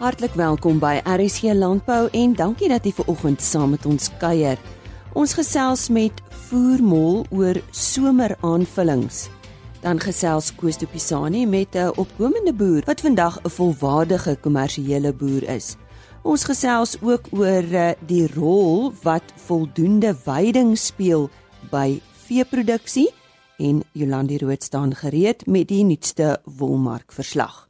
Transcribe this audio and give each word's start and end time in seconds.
Hartlik 0.00 0.32
welkom 0.32 0.78
by 0.80 0.94
RSC 1.04 1.50
Landbou 1.52 2.06
en 2.16 2.30
dankie 2.32 2.70
dat 2.72 2.86
jy 2.88 2.94
ver 2.96 3.10
oggend 3.12 3.42
saam 3.44 3.74
met 3.74 3.84
ons 3.84 4.06
kuier. 4.16 4.56
Ons 5.12 5.34
gesels 5.36 5.90
met 5.92 6.22
Voermol 6.46 7.26
oor 7.36 7.60
someraanvullings. 7.76 9.26
Dan 9.84 10.00
gesels 10.00 10.48
Koos 10.56 10.80
de 10.80 10.88
Pisani 10.88 11.44
met 11.44 11.76
'n 11.76 11.92
opkomende 12.00 12.54
boer 12.56 12.80
wat 12.86 13.04
vandag 13.04 13.42
'n 13.44 13.50
volwaardige 13.50 14.38
kommersiële 14.40 15.12
boer 15.12 15.42
is. 15.42 15.76
Ons 16.22 16.44
gesels 16.44 16.96
ook 17.02 17.28
oor 17.32 17.64
eh, 17.74 17.92
die 18.06 18.26
rol 18.34 18.92
wat 19.02 19.32
voldoende 19.36 20.14
veiding 20.14 20.78
speel 20.78 21.28
by 21.70 22.00
veeproduksie 22.26 23.10
en 23.58 23.82
Jolandi 23.92 24.38
Rood 24.38 24.62
staan 24.62 24.94
gereed 24.94 25.46
met 25.46 25.68
die 25.68 25.84
nuutste 25.84 26.40
wolmark 26.44 27.12
verslag. 27.12 27.69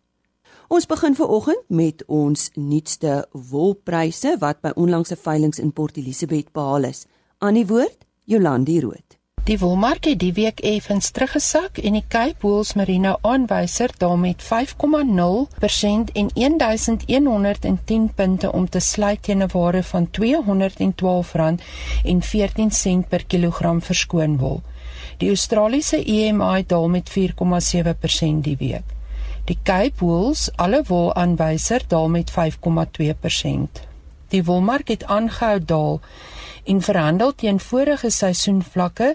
Ons 0.71 0.85
begin 0.87 1.17
veraloggend 1.19 1.65
met 1.67 2.05
ons 2.07 2.45
nuutste 2.55 3.27
wolpryse 3.51 4.39
wat 4.39 4.63
by 4.63 4.71
onlangse 4.79 5.19
veilinge 5.19 5.59
in 5.59 5.75
Port 5.75 5.99
Elizabeth 5.99 6.55
behaal 6.55 6.87
is. 6.87 7.11
Aan 7.43 7.59
die 7.59 7.67
woord 7.67 8.07
Jolandi 8.31 8.79
Rood. 8.85 9.19
Die 9.49 9.57
wolmark 9.59 10.05
het 10.07 10.21
die 10.23 10.31
week 10.37 10.61
effens 10.63 11.11
teruggesak 11.11 11.81
en 11.83 11.99
die 11.99 12.05
Cape 12.07 12.39
Wools 12.47 12.79
Merino 12.79 13.19
aanwyser 13.27 13.91
daal 13.99 14.15
met 14.23 14.39
5,0% 14.47 16.15
en 16.15 16.31
1110 16.39 18.15
punte 18.15 18.53
om 18.53 18.69
te 18.69 18.79
sluit 18.79 19.23
teen 19.27 19.43
'n 19.43 19.51
waarde 19.51 19.83
van 19.83 20.07
R212.14 20.07 23.03
per 23.09 23.27
kilogram 23.27 23.83
verskoon 23.83 24.39
wol. 24.39 24.63
Die 25.19 25.35
Australiese 25.35 26.05
EMI 26.05 26.67
daal 26.67 26.89
met 26.89 27.11
4,7% 27.11 28.47
die 28.47 28.57
week. 28.57 29.00
Die 29.51 29.59
Cape 29.67 29.99
Wools 29.99 30.45
alle 30.63 30.79
wol 30.87 31.09
aanwyser 31.19 31.83
daal 31.91 32.09
met 32.09 32.29
5,2%. 32.31 33.79
Die 34.31 34.43
wolmark 34.47 34.89
het 34.93 35.05
aangehou 35.11 35.57
daal 35.59 35.97
en 36.71 36.83
verhandel 36.87 37.33
teen 37.35 37.57
vorige 37.59 38.13
seisoenvlakke 38.15 39.09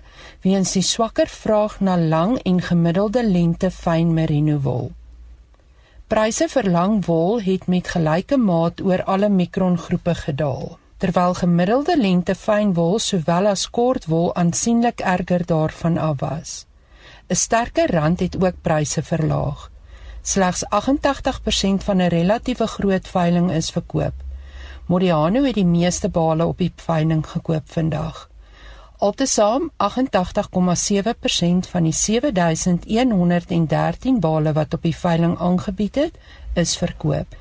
weens 0.44 0.74
die 0.76 0.84
swakker 0.84 1.32
vraag 1.32 1.78
na 1.80 1.96
lang 1.96 2.34
en 2.44 2.60
gemiddelde 2.66 3.24
lengte 3.24 3.70
fyn 3.72 4.12
merino 4.18 4.58
wol. 4.66 4.90
Pryse 6.12 6.50
vir 6.52 6.68
lang 6.74 6.98
wol 7.06 7.40
het 7.46 7.70
met 7.72 7.94
gelyke 7.94 8.36
maat 8.38 8.84
oor 8.84 9.04
alle 9.14 9.30
mikrongroepe 9.30 10.18
gedaal, 10.26 10.76
terwyl 10.98 11.38
gemiddelde 11.40 11.96
lengte 12.02 12.36
fyn 12.36 12.74
wol 12.82 13.00
sowel 13.00 13.48
as 13.54 13.64
kort 13.80 14.10
wol 14.12 14.34
aansienlik 14.36 15.00
erger 15.00 15.48
daarvan 15.54 15.98
af 16.10 16.20
was. 16.20 16.66
'n 17.30 17.36
Sterker 17.36 17.96
rand 17.96 18.20
het 18.20 18.36
ook 18.44 18.60
pryse 18.62 19.04
verlaag. 19.04 19.70
Slegs 20.28 20.66
88% 20.66 21.84
van 21.84 21.98
'n 21.98 22.08
relatiewe 22.08 22.68
groot 22.68 23.08
veiling 23.08 23.52
is 23.52 23.70
verkoop. 23.70 24.14
Modiano 24.86 25.44
het 25.44 25.54
die 25.54 25.66
meeste 25.66 26.10
bale 26.10 26.46
op 26.46 26.58
die 26.58 26.74
veiling 26.76 27.28
gekoop 27.28 27.64
vandag. 27.66 28.30
Altesaam 28.98 29.72
88,7% 29.78 31.68
van 31.68 31.84
die 31.84 31.94
7113 31.94 34.20
bale 34.20 34.54
wat 34.54 34.74
op 34.74 34.82
die 34.82 34.96
veiling 34.96 35.40
aangebied 35.40 35.96
het, 35.96 36.18
is 36.54 36.78
verkoop. 36.78 37.36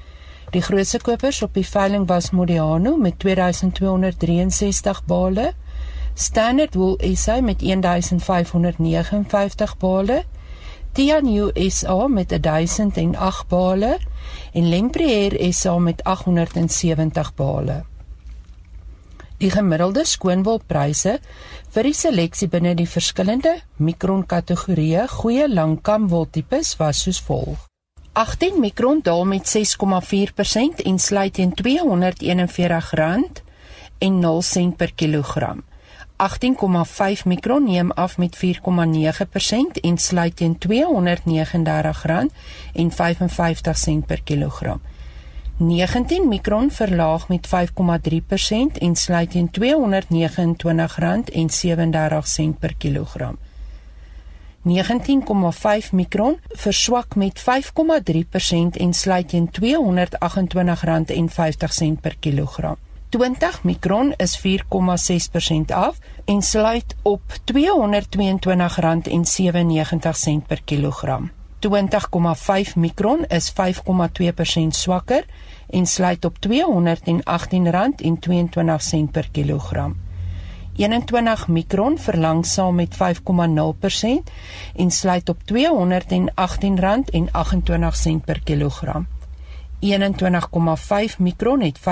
Die 0.51 0.63
grootste 0.63 1.01
kopers 1.01 1.43
op 1.43 1.55
die 1.55 1.67
veiling 1.67 2.07
was 2.07 2.31
Modiano 2.31 2.97
met 2.97 3.19
2263 3.19 5.05
bale, 5.05 5.53
Standard 6.15 6.75
Wool 6.75 7.01
SA 7.15 7.41
met 7.41 7.61
1559 7.61 9.77
bale 9.77 10.25
Tianyu 10.95 11.51
SA 11.71 12.07
met 12.07 12.29
1008 12.43 13.49
bale 13.49 13.99
en 14.53 14.69
Lempriere 14.69 15.53
SA 15.53 15.79
met 15.79 16.05
870 16.05 17.35
bale. 17.35 17.83
Die 19.43 19.51
gemiddelde 19.51 20.05
skoonwolpryse 20.07 21.17
vir 21.75 21.89
die 21.89 21.97
seleksie 21.99 22.47
binne 22.53 22.77
die 22.79 22.87
verskillende 22.87 23.57
mikron 23.83 24.23
kategorieë 24.31 25.09
goeie 25.17 25.51
langkamwol 25.51 26.31
tipes 26.31 26.77
was 26.79 27.03
soos 27.03 27.19
volg: 27.27 27.67
18 28.15 28.63
mikron 28.63 29.03
daal 29.03 29.27
met 29.27 29.51
6,4% 29.51 30.87
en 30.87 30.99
sluit 31.03 31.35
teen 31.35 31.51
R241 31.59 33.43
en 33.99 34.19
0 34.31 34.43
sent 34.43 34.77
per 34.77 34.95
kilogram. 34.95 35.67
18,5 36.17 37.25
mikron 37.25 37.65
neem 37.65 37.91
af 37.91 38.19
met 38.19 38.37
4,9% 38.37 38.41
en 39.81 39.99
sluit 39.99 40.37
teen 40.37 40.59
R239 40.59 40.69
en 42.73 42.91
55 42.91 43.77
sent 43.79 44.07
per 44.07 44.23
kilogram. 44.23 44.81
19 45.57 46.29
mikron 46.29 46.71
verlaag 46.71 47.29
met 47.29 47.47
5,3% 47.47 48.79
en 48.79 48.97
sluit 48.97 49.31
teen 49.31 49.51
R229 49.51 49.55
en 51.33 51.51
37 51.51 52.27
sent 52.27 52.59
per 52.59 52.75
kilogram. 52.77 53.39
19,5 54.63 55.91
mikron 55.91 56.39
verswak 56.49 57.15
met 57.15 57.41
5,3% 57.41 57.45
en 58.71 58.95
sluit 58.95 59.29
teen 59.29 59.51
R228 59.51 59.57
en 61.07 61.29
50 61.29 61.73
sent 61.73 62.01
per 62.01 62.17
kilogram. 62.21 62.77
20 63.15 63.63
mikron 63.63 64.13
is 64.17 64.39
4,6% 64.39 64.45
af 65.73 65.99
en 66.25 66.43
sluit 66.43 66.97
op 67.03 67.21
R222,97 67.33 67.37
per 70.47 70.63
kilogram. 70.65 71.31
20,5 71.61 71.71
mikron 72.75 73.25
is 73.29 73.53
5,2% 73.53 73.57
swakker 74.69 75.25
en 75.71 75.87
sluit 75.87 76.25
op 76.25 76.37
R218,22 76.47 76.51
per 79.11 79.29
kilogram. 79.33 79.97
21 80.77 81.49
mikron 81.49 81.99
verlangsaam 81.99 82.75
met 82.75 82.95
5,0% 82.95 82.99
en 84.77 84.91
sluit 84.91 85.29
op 85.29 85.39
R218,28 85.39 85.47
per 88.25 88.41
kilogram. 88.45 89.07
21,5 89.85 91.19
mikron 91.19 91.61
het 91.61 91.79
5,0% 91.79 91.85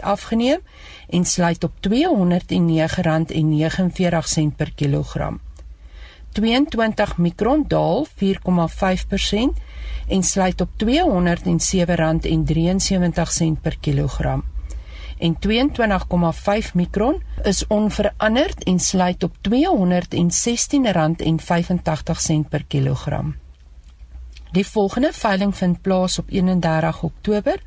afgeneem 0.00 0.58
en 1.08 1.24
sluit 1.24 1.64
op 1.64 1.72
R209,49 1.88 1.88
per 4.56 4.72
kilogram. 4.74 5.40
22 6.32 7.16
mikron 7.16 7.64
daal 7.68 8.06
4,5% 8.06 8.12
en 10.08 10.22
sluit 10.22 10.60
op 10.60 10.68
R207,73 10.84 10.84
per 13.62 13.76
kilogram. 13.80 14.44
En 15.18 15.36
22,5 15.38 16.72
mikron 16.74 17.22
is 17.42 17.66
onveranderd 17.66 18.64
en 18.64 18.78
sluit 18.78 19.22
op 19.22 19.36
R216,85 19.48 19.50
per 22.48 22.64
kilogram. 22.64 23.34
Die 24.52 24.66
volgende 24.66 25.12
veiling 25.12 25.56
vind 25.56 25.82
plaas 25.82 26.18
op 26.18 26.30
31 26.30 27.02
Oktober 27.02 27.62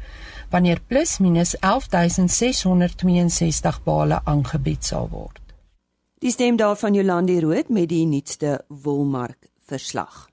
wanneer 0.50 0.79
plus 0.88 1.17
minus 1.17 1.56
11662 1.59 3.84
bale 3.84 4.22
aangebied 4.23 4.85
sal 4.85 5.09
word. 5.09 5.40
Die 6.19 6.31
stem 6.31 6.56
daarvan 6.56 6.94
Jolandi 6.94 7.40
Rood 7.40 7.69
met 7.69 7.90
die 7.90 8.06
nuutste 8.06 8.66
wolmark 8.67 9.50
verslag. 9.66 10.29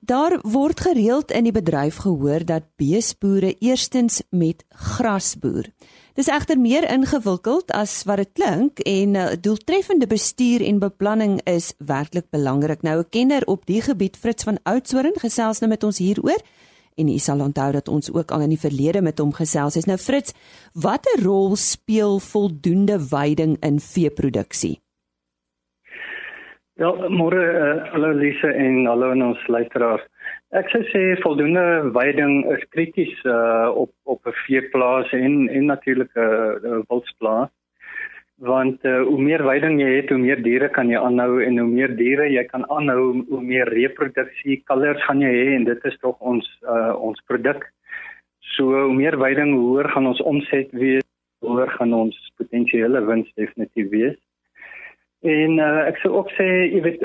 Daar 0.00 0.38
word 0.42 0.80
gereeld 0.80 1.30
in 1.30 1.46
die 1.46 1.54
bedryf 1.54 1.96
gehoor 2.02 2.44
dat 2.44 2.62
beesboere 2.76 3.54
eerstens 3.58 4.22
met 4.30 4.64
gras 4.68 5.36
boer. 5.38 5.64
Dis 6.12 6.28
egter 6.28 6.58
meer 6.60 6.84
ingewikkeld 6.92 7.70
as 7.72 8.02
wat 8.04 8.20
dit 8.20 8.32
klink 8.36 8.82
en 8.84 9.14
uh, 9.16 9.30
doeltreffende 9.40 10.04
bestuur 10.06 10.60
en 10.60 10.80
beplanning 10.82 11.38
is 11.48 11.70
werklik 11.80 12.26
belangrik. 12.28 12.82
Nou 12.82 12.98
'n 13.00 13.08
kenner 13.08 13.42
op 13.46 13.64
die 13.66 13.80
gebied 13.80 14.16
Fritz 14.16 14.44
van 14.44 14.58
Oudtshoorn 14.62 15.16
gesels 15.16 15.60
nou 15.60 15.70
met 15.70 15.84
ons 15.84 15.98
hieroor 15.98 16.42
en 16.96 17.08
u 17.08 17.18
sal 17.18 17.40
onthou 17.40 17.72
dat 17.72 17.88
ons 17.88 18.12
ook 18.12 18.30
al 18.30 18.40
in 18.40 18.52
die 18.52 18.60
verlede 18.60 19.00
met 19.00 19.18
hom 19.18 19.32
gesels 19.32 19.74
het. 19.74 19.86
Nou 19.86 19.98
Fritz, 19.98 20.32
watter 20.74 21.24
rol 21.24 21.56
speel 21.56 22.18
voldoende 22.18 23.00
veiding 23.00 23.56
in 23.60 23.80
veeproduksie? 23.80 24.80
Ja, 26.74 26.92
môre 27.08 27.40
uh, 27.40 27.92
hallo 27.92 28.12
Lise 28.12 28.52
en 28.52 28.86
hallo 28.86 29.10
aan 29.10 29.22
ons 29.22 29.46
luisteraars. 29.46 30.04
Ek 30.52 30.68
sou 30.68 30.82
sê 30.90 31.00
voldoende 31.22 31.62
veiding 31.94 32.42
is 32.52 32.64
krities 32.74 33.12
uh 33.24 33.72
op 33.82 33.92
op 34.04 34.20
'n 34.28 34.34
veeplaas 34.44 35.12
en 35.16 35.48
en 35.48 35.64
natuurlik 35.66 36.12
'n 36.14 36.66
uh, 36.70 36.80
wildsplaas. 36.88 37.48
Want 38.36 38.84
uh, 38.84 39.00
hoe 39.08 39.22
meer 39.22 39.42
veiding 39.42 39.80
jy 39.80 39.90
het, 39.96 40.08
hoe 40.10 40.18
meer 40.18 40.42
diere 40.42 40.68
kan 40.68 40.88
jy 40.92 40.98
aanhou 41.00 41.40
en 41.42 41.58
hoe 41.58 41.68
meer 41.68 41.96
diere 41.96 42.26
jy 42.28 42.44
kan 42.44 42.66
aanhou, 42.68 43.24
hoe 43.28 43.42
meer 43.42 43.68
reproduksie 43.68 44.62
kalvers 44.64 45.04
gaan 45.04 45.20
jy 45.20 45.32
hê 45.32 45.54
en 45.54 45.64
dit 45.64 45.84
is 45.84 45.96
tog 46.00 46.20
ons 46.20 46.46
uh 46.68 46.92
ons 47.00 47.22
produk. 47.26 47.64
So 48.40 48.64
hoe 48.64 48.94
meer 48.94 49.16
veiding, 49.16 49.54
hoe 49.54 49.68
hoër 49.70 49.88
gaan 49.88 50.06
ons 50.06 50.20
omset 50.20 50.68
wees, 50.72 51.06
hoe 51.40 51.50
hoër 51.50 51.70
gaan 51.78 51.94
ons 51.94 52.16
potensiële 52.36 53.00
wins 53.04 53.32
definitief 53.34 53.88
wees. 53.90 54.18
En 55.22 55.58
uh, 55.58 55.86
ek 55.88 55.96
sou 56.02 56.12
ook 56.12 56.30
sê 56.36 56.48
jy 56.74 56.80
weet 56.82 57.00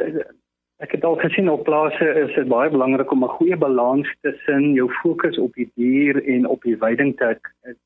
Ek 0.77 0.91
het 0.94 1.03
al 1.03 1.15
gesien 1.18 1.50
op 1.50 1.63
plase 1.65 2.06
is 2.21 2.35
dit 2.35 2.47
baie 2.47 2.69
belangrik 2.69 3.12
om 3.12 3.24
'n 3.24 3.35
goeie 3.38 3.57
balans 3.57 4.09
tussen 4.21 4.74
jou 4.74 4.89
fokus 5.01 5.38
op 5.38 5.53
die 5.53 5.71
dier 5.75 6.24
en 6.24 6.45
op 6.45 6.62
die 6.62 6.77
veiding 6.77 7.18
te 7.18 7.39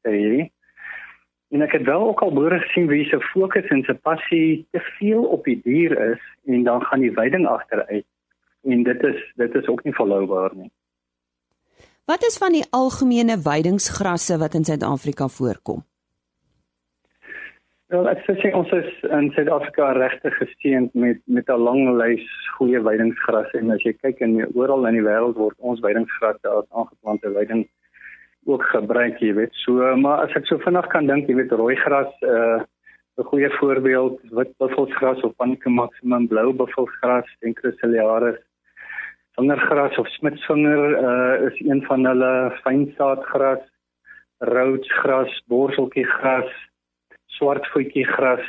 hê. 0.04 0.52
En 1.52 1.62
ek 1.62 1.72
het 1.72 1.84
wel 1.84 2.08
ook 2.08 2.22
al 2.22 2.34
boere 2.34 2.60
gesien 2.60 2.88
wie 2.88 3.06
se 3.06 3.20
fokus 3.20 3.68
en 3.68 3.84
se 3.84 3.94
passie 3.94 4.68
te 4.72 4.80
veel 4.80 5.24
op 5.24 5.44
die 5.44 5.62
dier 5.64 6.12
is 6.12 6.22
en 6.46 6.64
dan 6.64 6.84
gaan 6.84 7.00
die 7.00 7.14
veiding 7.14 7.48
agteruit. 7.48 8.06
En 8.64 8.84
dit 8.84 9.04
is 9.04 9.34
dit 9.36 9.56
is 9.56 9.68
ook 9.68 9.84
nie 9.84 9.96
volhoubaar 9.96 10.52
nie. 10.56 10.72
Wat 12.06 12.24
is 12.24 12.38
van 12.38 12.52
die 12.52 12.66
algemene 12.70 13.40
veidingsgrasse 13.40 14.38
wat 14.38 14.54
in 14.54 14.64
Suid-Afrika 14.64 15.28
voorkom? 15.28 15.84
Wel, 17.92 18.06
ek 18.08 18.22
sê 18.24 18.50
ons 18.56 18.70
is 18.72 18.92
in 19.12 19.26
Suid-Afrika 19.36 19.90
regtig 19.98 20.36
gesteend 20.40 20.94
met 20.96 21.18
met 21.28 21.50
'n 21.52 21.64
lang 21.68 21.82
lys 22.00 22.28
goeie 22.56 22.80
weidingsgrasse 22.80 23.58
en 23.60 23.72
as 23.76 23.84
jy 23.84 23.92
kyk 24.04 24.22
in 24.24 24.38
oral 24.56 24.88
in 24.88 24.96
die 24.96 25.04
wêreld 25.04 25.36
word 25.36 25.58
ons 25.60 25.84
weidingsgrasse 25.84 26.48
as 26.48 26.70
aangeplante 26.72 27.34
weiding 27.34 27.66
ook 28.46 28.64
gebruik, 28.76 29.20
jy 29.20 29.34
weet. 29.34 29.52
So, 29.66 29.96
maar 29.98 30.24
as 30.24 30.38
ek 30.40 30.48
so 30.48 30.58
vinnig 30.64 30.88
kan 30.88 31.08
dink, 31.08 31.28
jy 31.28 31.36
weet 31.36 31.52
rooi 31.52 31.76
gras 31.84 32.14
uh 32.24 32.64
'n 33.20 33.28
goeie 33.34 33.52
voorbeeld, 33.60 34.24
wit 34.32 34.56
buffelsgras 34.58 35.22
of 35.28 35.36
panica 35.36 35.70
maximum, 35.70 36.28
blou 36.28 36.54
buffelsgras 36.54 37.28
en 37.42 37.54
chrysaliaris. 37.60 38.40
Vingergras 39.36 39.98
of 39.98 40.08
smitsvinger 40.08 40.84
uh 41.10 41.52
is 41.52 41.60
een 41.60 41.84
van 41.92 42.06
hulle 42.06 42.56
fynsaadgras, 42.64 43.64
roodsgras, 44.40 45.44
borseltjiegras 45.48 46.71
swart 47.42 47.66
voetjie 47.74 48.06
gras. 48.06 48.46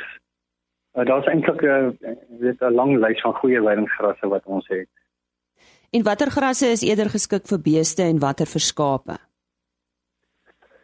Uh, 0.93 1.05
Daar's 1.09 1.25
eintlik 1.25 1.61
'n 1.61 1.67
uh, 1.67 2.15
weet 2.39 2.61
'n 2.61 2.77
lang 2.79 2.97
lys 3.01 3.21
van 3.25 3.33
goeie 3.41 3.61
weidingsgrasse 3.61 4.27
wat 4.27 4.45
ons 4.45 4.67
het. 4.67 4.89
En 5.91 6.03
watter 6.03 6.29
grasse 6.29 6.65
is 6.65 6.81
eerder 6.81 7.09
geskik 7.09 7.47
vir 7.51 7.61
beeste 7.61 8.03
en 8.03 8.19
watter 8.19 8.45
vir 8.45 8.61
skape? 8.61 9.15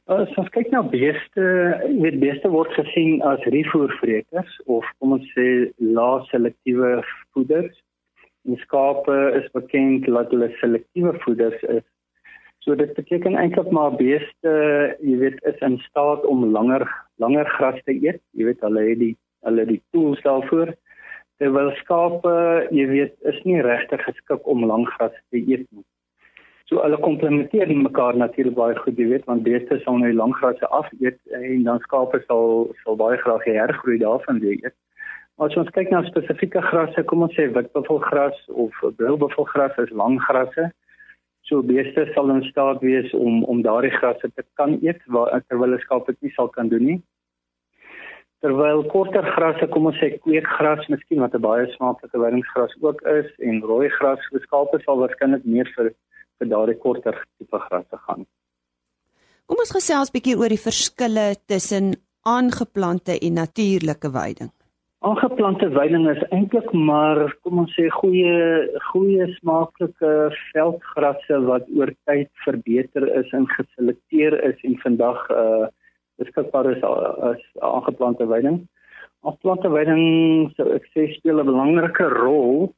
As 0.09 0.37
ons 0.41 0.49
kyk 0.49 0.71
na 0.73 0.81
beeste, 0.81 1.43
weet 2.01 2.19
beeste 2.19 2.49
word 2.49 2.71
gesien 2.73 3.21
as 3.21 3.45
rifoervreters 3.53 4.61
of 4.65 4.85
kom 4.97 5.13
ons 5.17 5.27
sê 5.37 5.69
lae 5.77 6.25
selektiewe 6.31 7.03
voeders. 7.33 7.75
En 8.45 8.57
skape 8.57 9.17
is 9.39 9.51
bekend 9.53 10.05
dat 10.05 10.31
hulle 10.33 10.49
selektiewe 10.61 11.13
voeders 11.25 11.61
is 11.61 11.85
So 12.65 12.75
dit 12.75 12.93
beteken 12.93 13.37
eintlik 13.39 13.71
maar 13.71 13.95
beeste, 13.95 14.51
jy 14.99 15.15
weet, 15.21 15.39
is 15.47 15.59
in 15.65 15.77
staat 15.87 16.25
om 16.25 16.45
langer 16.51 16.87
langer 17.23 17.47
gras 17.55 17.79
te 17.85 17.95
eet. 17.95 18.21
Jy 18.35 18.49
weet 18.49 18.63
hulle 18.65 18.83
het 18.89 18.99
die 18.99 19.15
hulle 19.47 19.65
die 19.65 19.81
tools 19.95 20.19
daarvoor. 20.25 20.73
Terwyl 21.39 21.71
skape, 21.79 22.33
jy 22.75 22.85
weet, 22.89 23.15
is 23.31 23.39
nie 23.47 23.61
regtig 23.63 24.03
geskik 24.03 24.47
om 24.47 24.65
lang 24.67 24.83
gras 24.97 25.15
te 25.31 25.39
eet 25.39 25.63
nie. 25.71 25.85
So 26.69 26.83
hulle 26.83 26.99
komplementeer 27.01 27.71
mekaar 27.73 28.17
natuurlik 28.19 28.53
baie 28.57 28.75
goed, 28.77 28.99
jy 28.99 29.07
weet, 29.09 29.23
want 29.25 29.47
beeste 29.47 29.79
sal 29.85 29.97
nou 30.03 30.11
lang 30.13 30.35
grasse 30.37 30.67
af 30.75 30.91
eet 30.99 31.17
en 31.33 31.63
dan 31.65 31.79
skape 31.87 32.19
sal 32.27 32.67
sal 32.83 32.99
baie 32.99 33.17
graag 33.23 33.47
hergroei 33.47 33.97
daarvan 34.03 34.43
weer 34.43 34.59
eet. 34.59 34.75
As 35.41 35.55
ons 35.57 35.71
kyk 35.73 35.89
na 35.89 36.03
spesifieke 36.05 36.61
grasse, 36.67 37.01
kom 37.07 37.23
ons 37.25 37.33
sê 37.33 37.47
witbuffelgras 37.55 38.37
of 38.51 38.75
brilbuffelgras 38.99 39.79
is 39.81 39.95
lang 39.95 40.19
grasse. 40.27 40.67
So 41.49 41.63
beeste 41.65 42.05
sal 42.13 42.29
in 42.29 42.43
staat 42.51 42.83
wees 42.85 43.13
om 43.17 43.43
om 43.43 43.63
daardie 43.65 43.95
grasse 43.97 44.29
te 44.35 44.43
kan 44.59 44.77
eet 44.85 44.99
terwyl 45.05 45.73
'n 45.73 45.79
skaap 45.85 46.05
dit 46.07 46.21
nie 46.21 46.33
sal 46.35 46.47
kan 46.47 46.69
doen 46.69 46.85
nie. 46.85 47.01
Terwyl 48.41 48.83
korter 48.91 49.25
grasse, 49.35 49.67
kom 49.67 49.87
ons 49.87 49.97
sê 49.99 50.13
kweekgras, 50.23 50.85
miskien 50.89 51.19
wat 51.19 51.33
'n 51.33 51.41
baie 51.41 51.65
smaaklike 51.73 52.19
weidingsgras 52.23 52.75
ook 52.81 53.01
is 53.01 53.29
en 53.39 53.61
rooi 53.61 53.89
gras 53.89 54.21
vir 54.31 54.41
skaape 54.41 54.79
sal 54.85 55.01
waarskynlik 55.01 55.43
meer 55.45 55.67
vir 55.75 55.91
vir 56.39 56.47
daardie 56.47 56.77
korter 56.77 57.15
tipe 57.37 57.59
grasse 57.67 57.97
gaan. 58.05 58.25
Kom 59.47 59.57
ons 59.57 59.75
gesels 59.77 60.09
'n 60.09 60.15
bietjie 60.15 60.37
oor 60.37 60.49
die 60.49 60.65
verskille 60.69 61.35
tussen 61.47 61.95
aangeplante 62.21 63.19
en 63.25 63.33
natuurlike 63.33 64.09
weiding. 64.11 64.51
Aangeplante 64.99 65.69
weiding 65.71 66.09
is 66.11 66.23
eintlik 66.35 66.73
maar 66.75 67.21
kom 67.47 67.61
ons 67.61 67.71
sê 67.71 67.85
goeie 68.01 68.33
goeie 68.89 69.27
smaaklike 69.37 70.09
veldgrasse 70.49 71.37
wat 71.45 71.69
oor 71.71 71.93
tyd 72.09 72.27
verbeter 72.43 73.05
is 73.21 73.31
en 73.37 73.47
geselekteer 73.53 74.35
is 74.49 74.59
en 74.67 74.75
vandag 74.83 75.23
uh 75.31 75.69
beskikbaar 76.19 76.67
is 76.73 76.83
as 76.83 77.39
aangeplante 77.63 78.27
weiding. 78.27 78.59
Aangeplante 79.23 79.71
weiding 79.71 80.51
sou 80.57 80.67
ek 80.75 80.91
sê 80.91 81.07
speel 81.15 81.39
'n 81.39 81.47
belangrike 81.47 82.11
rol 82.19 82.73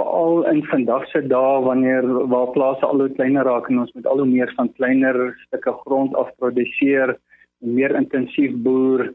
veral 0.00 0.48
in 0.48 0.64
vandag 0.72 1.04
se 1.12 1.20
dae 1.20 1.64
wanneer 1.68 2.08
waar 2.32 2.48
plase 2.56 2.86
al 2.86 3.04
hoe 3.04 3.14
kleiner 3.18 3.44
raak 3.44 3.68
en 3.68 3.84
ons 3.84 3.92
met 3.92 4.06
al 4.06 4.24
hoe 4.24 4.32
meer 4.36 4.52
van 4.56 4.72
kleiner 4.80 5.36
stukke 5.44 5.76
grond 5.84 6.16
afproduseer 6.16 7.12
en 7.60 7.74
meer 7.76 7.92
intensief 8.00 8.56
boer 8.64 9.12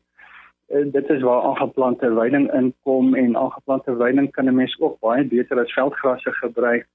Eh, 0.67 0.85
dit 0.91 1.09
is 1.09 1.21
waar 1.21 1.41
aangeplante 1.41 2.13
weiding 2.13 2.53
inkom 2.53 3.15
en 3.15 3.37
aangeplante 3.37 3.95
weiding 3.95 4.31
kan 4.31 4.45
'n 4.45 4.55
mens 4.55 4.79
ook 4.79 4.99
baie 4.99 5.23
beter 5.25 5.59
as 5.59 5.73
veldgrasse 5.73 6.31
gebruik 6.31 6.87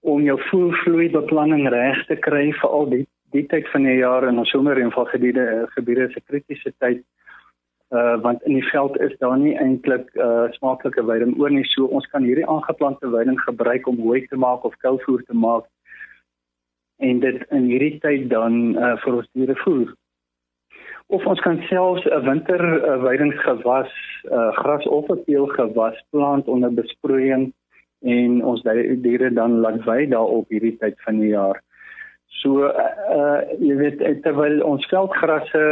om 0.00 0.22
jou 0.22 0.40
voervloeibeplanning 0.42 1.68
reg 1.68 2.06
te 2.06 2.16
kry 2.16 2.52
vir 2.52 2.70
al 2.70 2.88
die 2.88 3.06
die 3.30 3.46
tyd 3.46 3.68
van 3.68 3.82
die 3.82 3.96
jaar 3.96 4.28
in 4.28 4.38
ons 4.38 4.50
somerreënvalgebiede 4.50 5.46
eh, 5.46 5.66
gebiede 5.66 6.02
is 6.08 6.14
'n 6.14 6.24
kritiese 6.26 6.72
tyd. 6.78 7.02
Uh 7.90 8.22
want 8.22 8.42
in 8.42 8.52
die 8.52 8.68
veld 8.70 9.00
is 9.00 9.18
daar 9.18 9.38
nie 9.38 9.58
eintlik 9.58 10.14
uh 10.14 10.46
smaaklike 10.50 11.04
weiding 11.04 11.38
oor 11.38 11.50
nie. 11.50 11.64
So 11.64 11.84
ons 11.84 12.06
kan 12.06 12.22
hierdie 12.22 12.46
aangeplante 12.46 13.10
weiding 13.10 13.40
gebruik 13.40 13.86
om 13.86 13.98
hooi 13.98 14.26
te 14.26 14.36
maak 14.36 14.64
of 14.64 14.76
kuilvoer 14.76 15.22
te 15.22 15.34
maak 15.34 15.64
en 16.96 17.18
dit 17.20 17.46
in 17.50 17.64
hierdie 17.64 17.98
tyd 17.98 18.30
dan 18.30 18.76
uh 18.78 18.96
vir 18.96 19.14
ons 19.14 19.28
diere 19.32 19.56
voer 19.56 19.94
of 21.08 21.26
ons 21.26 21.40
kan 21.40 21.60
selfs 21.68 22.04
'n 22.06 22.24
winter 22.24 22.62
weidingsgewas, 23.02 23.92
uh, 24.30 24.52
gras 24.56 24.86
of 24.86 25.08
'n 25.08 25.24
teelgewas 25.24 26.04
plant 26.10 26.48
onder 26.48 26.74
besproeiing 26.74 27.52
en 28.02 28.44
ons 28.44 28.62
diere 29.02 29.32
dan 29.32 29.60
laat 29.60 29.84
wei 29.84 30.06
daarop 30.06 30.48
hierdie 30.48 30.76
tyd 30.78 30.96
van 31.04 31.20
die 31.20 31.32
jaar. 31.32 31.62
So 32.42 32.68
uh 32.68 33.40
jy 33.58 33.76
weet 33.80 34.02
terwyl 34.22 34.60
ons 34.66 34.86
veldgrasse 34.92 35.64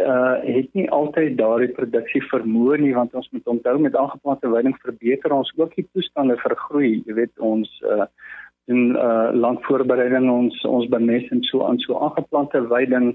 uh 0.00 0.36
het 0.42 0.68
nie 0.74 0.88
altyd 0.90 1.38
daardie 1.38 1.72
produksie 1.76 2.22
vermoë 2.32 2.80
nie 2.82 2.94
want 2.94 3.14
ons 3.14 3.28
moet 3.30 3.46
onthou 3.54 3.78
met 3.78 3.96
aangepaste 3.96 4.50
weiding 4.50 4.76
verbeter 4.82 5.32
ons 5.32 5.52
ook 5.56 5.74
die 5.78 5.86
toestande 5.92 6.36
vir 6.42 6.56
groei. 6.66 6.92
Jy 7.06 7.14
weet 7.22 7.34
ons 7.38 7.70
uh 7.86 8.06
in 8.66 8.96
uh 8.96 9.30
landvoorbereiding 9.34 10.30
ons 10.30 10.64
ons 10.66 10.88
bemes 10.90 11.28
en 11.30 11.42
so 11.48 11.64
aan 11.66 11.78
so 11.86 11.98
aangeplante 11.98 12.60
weiding 12.68 13.14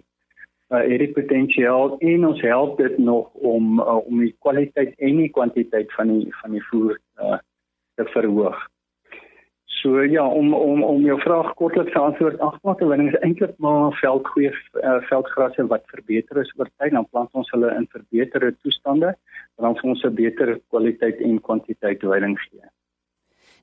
uh, 0.74 0.81
het 0.81 1.00
die 1.00 1.12
potensiaal 1.13 1.98
en 1.98 2.27
ons 2.27 2.41
help 2.41 2.77
dit 2.77 2.98
nog 2.98 3.34
om 3.34 3.79
uh, 3.79 3.98
om 4.05 4.24
die 4.24 4.36
kwaliteit 4.39 4.95
en 4.98 5.19
die 5.24 5.29
kwantiteit 5.29 5.91
van 5.98 6.13
die 6.13 6.31
van 6.41 6.55
die 6.57 6.63
voer 6.69 6.98
uh, 7.22 7.38
te 7.95 8.07
verhoog. 8.13 8.57
So 9.86 10.01
ja, 10.01 10.25
om 10.25 10.53
om 10.53 10.84
om 10.84 11.03
jou 11.05 11.19
vraag 11.22 11.53
kortliks 11.53 11.91
te 11.93 12.00
antwoord, 12.00 12.39
agterwater 12.39 12.88
winning 12.89 13.12
is 13.12 13.19
eintlik 13.22 13.57
maar 13.62 13.93
veldgoeie 14.01 14.53
uh, 14.81 14.98
veldgrasse 15.10 15.67
wat 15.67 15.84
verbeter 15.93 16.41
is 16.41 16.53
oor 16.57 16.69
tyd, 16.77 16.95
dan 16.95 17.05
plant 17.12 17.29
ons 17.34 17.51
hulle 17.53 17.69
in 17.75 17.86
verbeterde 17.91 18.55
toestande, 18.63 19.13
dan 19.62 19.77
vir 19.77 19.89
ons 19.93 20.03
'n 20.03 20.15
beter 20.15 20.60
kwaliteit 20.74 21.22
en 21.22 21.41
kwantiteit 21.41 22.01
weiding 22.01 22.39
gee. 22.48 22.65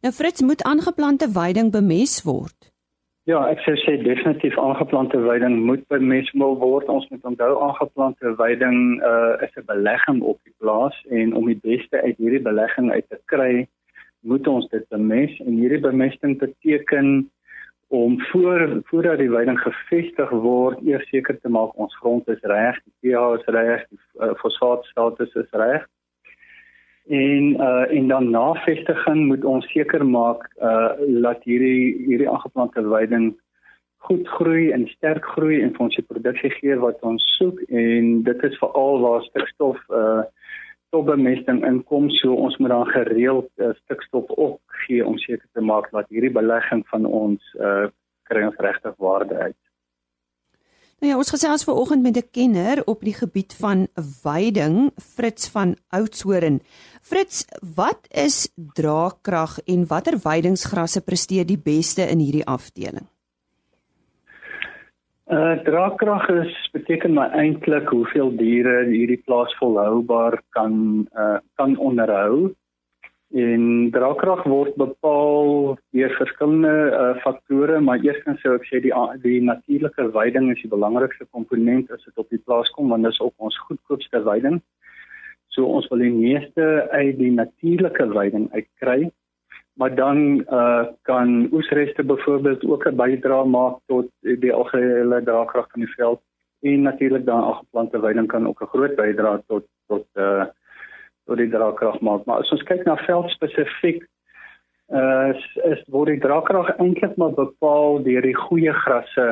Nou 0.03 0.13
Fritz 0.13 0.41
moet 0.43 0.63
aangeplante 0.63 1.31
weiding 1.33 1.73
bemes 1.73 2.23
word. 2.23 2.72
Ja, 3.31 3.39
ek 3.47 3.61
sou 3.63 3.77
sê 3.79 3.93
definitief 4.03 4.57
aangeplante 4.59 5.19
weiding 5.23 5.61
moet 5.63 5.85
bemesmel 5.93 6.57
word. 6.59 6.89
Ons 6.91 7.05
moet 7.13 7.29
onthou 7.31 7.53
aangeplante 7.69 8.33
weiding 8.41 8.99
uh, 8.99 9.39
is 9.47 9.55
'n 9.61 9.63
belegging 9.69 10.19
op 10.27 10.41
die 10.43 10.55
plaas 10.59 10.97
en 11.11 11.31
om 11.39 11.47
die 11.47 11.61
beste 11.63 12.01
uit 12.03 12.19
hierdie 12.19 12.43
belegging 12.43 12.91
uit 12.91 13.07
te 13.09 13.21
kry, 13.31 13.69
moet 14.27 14.47
ons 14.51 14.67
dit 14.75 14.89
bemes 14.91 15.39
en 15.47 15.55
hierdie 15.55 15.79
bemesting 15.87 16.35
beteken 16.43 17.31
om 17.95 18.19
voor 18.33 18.83
voordat 18.91 19.23
die 19.23 19.31
weiding 19.31 19.61
gevestig 19.61 20.31
word, 20.31 20.83
eers 20.83 21.07
seker 21.15 21.39
te 21.39 21.49
maak 21.49 21.79
ons 21.79 21.95
grond 22.03 22.27
is 22.29 22.43
reg, 22.43 22.83
die 22.83 23.15
pH 23.15 23.39
is 23.39 23.47
reg, 23.55 23.87
die 23.91 24.03
uh, 24.19 24.35
fosfaatstatus 24.43 25.35
is 25.35 25.51
reg 25.63 25.87
en 27.09 27.55
uh 27.61 27.87
en 27.91 28.09
dan 28.09 28.31
na 28.31 28.53
vestiging 28.65 29.27
moet 29.27 29.45
ons 29.45 29.67
seker 29.73 30.05
maak 30.07 30.45
uh 30.61 30.93
dat 31.23 31.43
hierdie 31.45 31.97
hierdie 32.07 32.31
aangeplante 32.31 32.83
weiding 32.89 33.33
goed 34.07 34.29
groei 34.29 34.71
en 34.71 34.87
sterk 34.87 35.25
groei 35.35 35.63
en 35.63 35.75
vir 35.75 35.87
ons 35.87 35.97
die 35.99 36.07
produksie 36.07 36.51
gee 36.59 36.77
wat 36.85 37.03
ons 37.03 37.25
soek 37.39 37.61
en 37.69 38.23
dit 38.29 38.45
is 38.49 38.59
veral 38.63 39.03
waar 39.07 39.27
stikstof 39.31 39.83
uh 39.91 40.23
topbemesting 40.93 41.63
inkom 41.65 42.11
so 42.21 42.35
ons 42.35 42.57
moet 42.61 42.69
dan 42.69 42.87
gereeld 42.87 43.49
uh, 43.57 43.71
stikstof 43.83 44.29
op 44.37 44.61
gee 44.85 45.07
om 45.07 45.17
seker 45.19 45.49
te 45.53 45.65
maak 45.65 45.89
dat 45.91 46.11
hierdie 46.13 46.33
belegging 46.33 46.85
van 46.93 47.07
ons 47.09 47.55
uh 47.61 47.89
kry 48.29 48.45
ons 48.47 48.61
regtig 48.65 48.95
waarde 49.03 49.35
uit. 49.35 49.62
Nou 51.03 51.11
ja, 51.11 51.19
ons 51.19 51.33
gesels 51.35 51.65
vanoggend 51.67 52.03
met 52.03 52.17
'n 52.17 52.31
kenner 52.31 52.83
op 52.87 53.01
die 53.03 53.15
gebied 53.15 53.55
van 53.59 53.89
veiding, 54.23 54.91
Fritz 55.15 55.51
van 55.51 55.75
Oudtshoorn. 55.89 56.61
Fritz, 57.03 57.45
wat 57.75 58.07
is 58.11 58.53
draagkrag 58.55 59.59
en 59.65 59.87
watter 59.87 60.19
veidingsgrasse 60.19 61.03
presteer 61.03 61.47
die 61.47 61.59
beste 61.59 62.03
in 62.03 62.19
hierdie 62.19 62.47
afdeling? 62.47 63.07
Uh 65.27 65.59
draagkrag 65.65 66.29
is 66.29 66.71
beteken 66.73 67.13
maar 67.13 67.31
eintlik 67.31 67.89
hoeveel 67.89 68.37
diere 68.37 68.87
hierdie 68.87 69.23
plaas 69.25 69.57
volhoubaar 69.59 70.43
kan 70.49 71.09
uh 71.15 71.39
kan 71.55 71.77
onderhou. 71.77 72.55
En 73.33 73.89
draagkrag 73.91 74.43
word 74.45 74.75
bepaal 74.77 75.79
deur 75.97 76.13
verskillende 76.19 76.73
uh 76.93 77.15
faktore, 77.25 77.81
maar 77.81 78.05
eerstens 78.05 78.43
sou 78.45 78.53
ek 78.59 78.67
sê 78.69 78.83
die 78.85 78.93
die 79.23 79.41
natuurlike 79.41 80.11
veiding 80.13 80.51
is 80.53 80.61
die 80.61 80.73
belangrikste 80.75 81.25
komponent 81.31 81.91
as 81.91 82.05
dit 82.05 82.21
op 82.21 82.29
die 82.29 82.43
plaas 82.45 82.69
kom 82.77 82.93
want 82.93 83.09
dit 83.09 83.13
is 83.13 83.21
ook 83.21 83.35
ons 83.39 83.59
goedkoopste 83.69 84.23
veiding. 84.29 84.61
So 85.49 85.65
ons 85.65 85.89
wil 85.89 86.05
die 86.05 86.13
meeste 86.13 86.69
uit 86.93 87.17
die 87.19 87.33
natuurlike 87.33 88.11
veiding 88.13 88.51
uitkry 88.53 89.13
maar 89.75 89.95
dan 89.95 90.45
uh 90.51 90.85
kan 91.03 91.49
oesreste 91.53 92.05
byvoorbeeld 92.05 92.65
ook 92.65 92.85
'n 92.87 92.97
bydrae 92.97 93.45
maak 93.45 93.77
tot 93.87 94.07
die 94.21 94.53
algehele 94.53 95.23
draagkrag 95.23 95.71
van 95.71 95.81
die 95.81 95.95
veld 95.95 96.21
en 96.61 96.83
natuurlik 96.83 97.25
dan 97.25 97.43
afgeplante 97.43 98.01
weiding 98.01 98.27
kan 98.27 98.47
ook 98.49 98.61
'n 98.63 98.73
groot 98.75 98.95
bydrae 98.95 99.43
tot 99.47 99.65
tot 99.87 100.07
uh 100.15 100.45
tot 101.27 101.39
die 101.39 101.51
draagkrag 101.51 102.01
maak 102.01 102.27
maar 102.27 102.43
as 102.43 102.53
ons 102.55 102.67
kyk 102.69 102.85
na 102.87 102.97
veld 103.07 103.31
spesifiek 103.37 104.03
uh 104.93 105.31
is, 105.33 105.45
is 105.73 105.81
word 105.95 106.13
die 106.13 106.21
draagkrag 106.21 106.75
eintlik 106.77 107.17
maar 107.17 107.33
bepaal 107.37 108.03
deur 108.05 108.27
die 108.27 108.37
goeie 108.37 108.75
grasse 108.85 109.29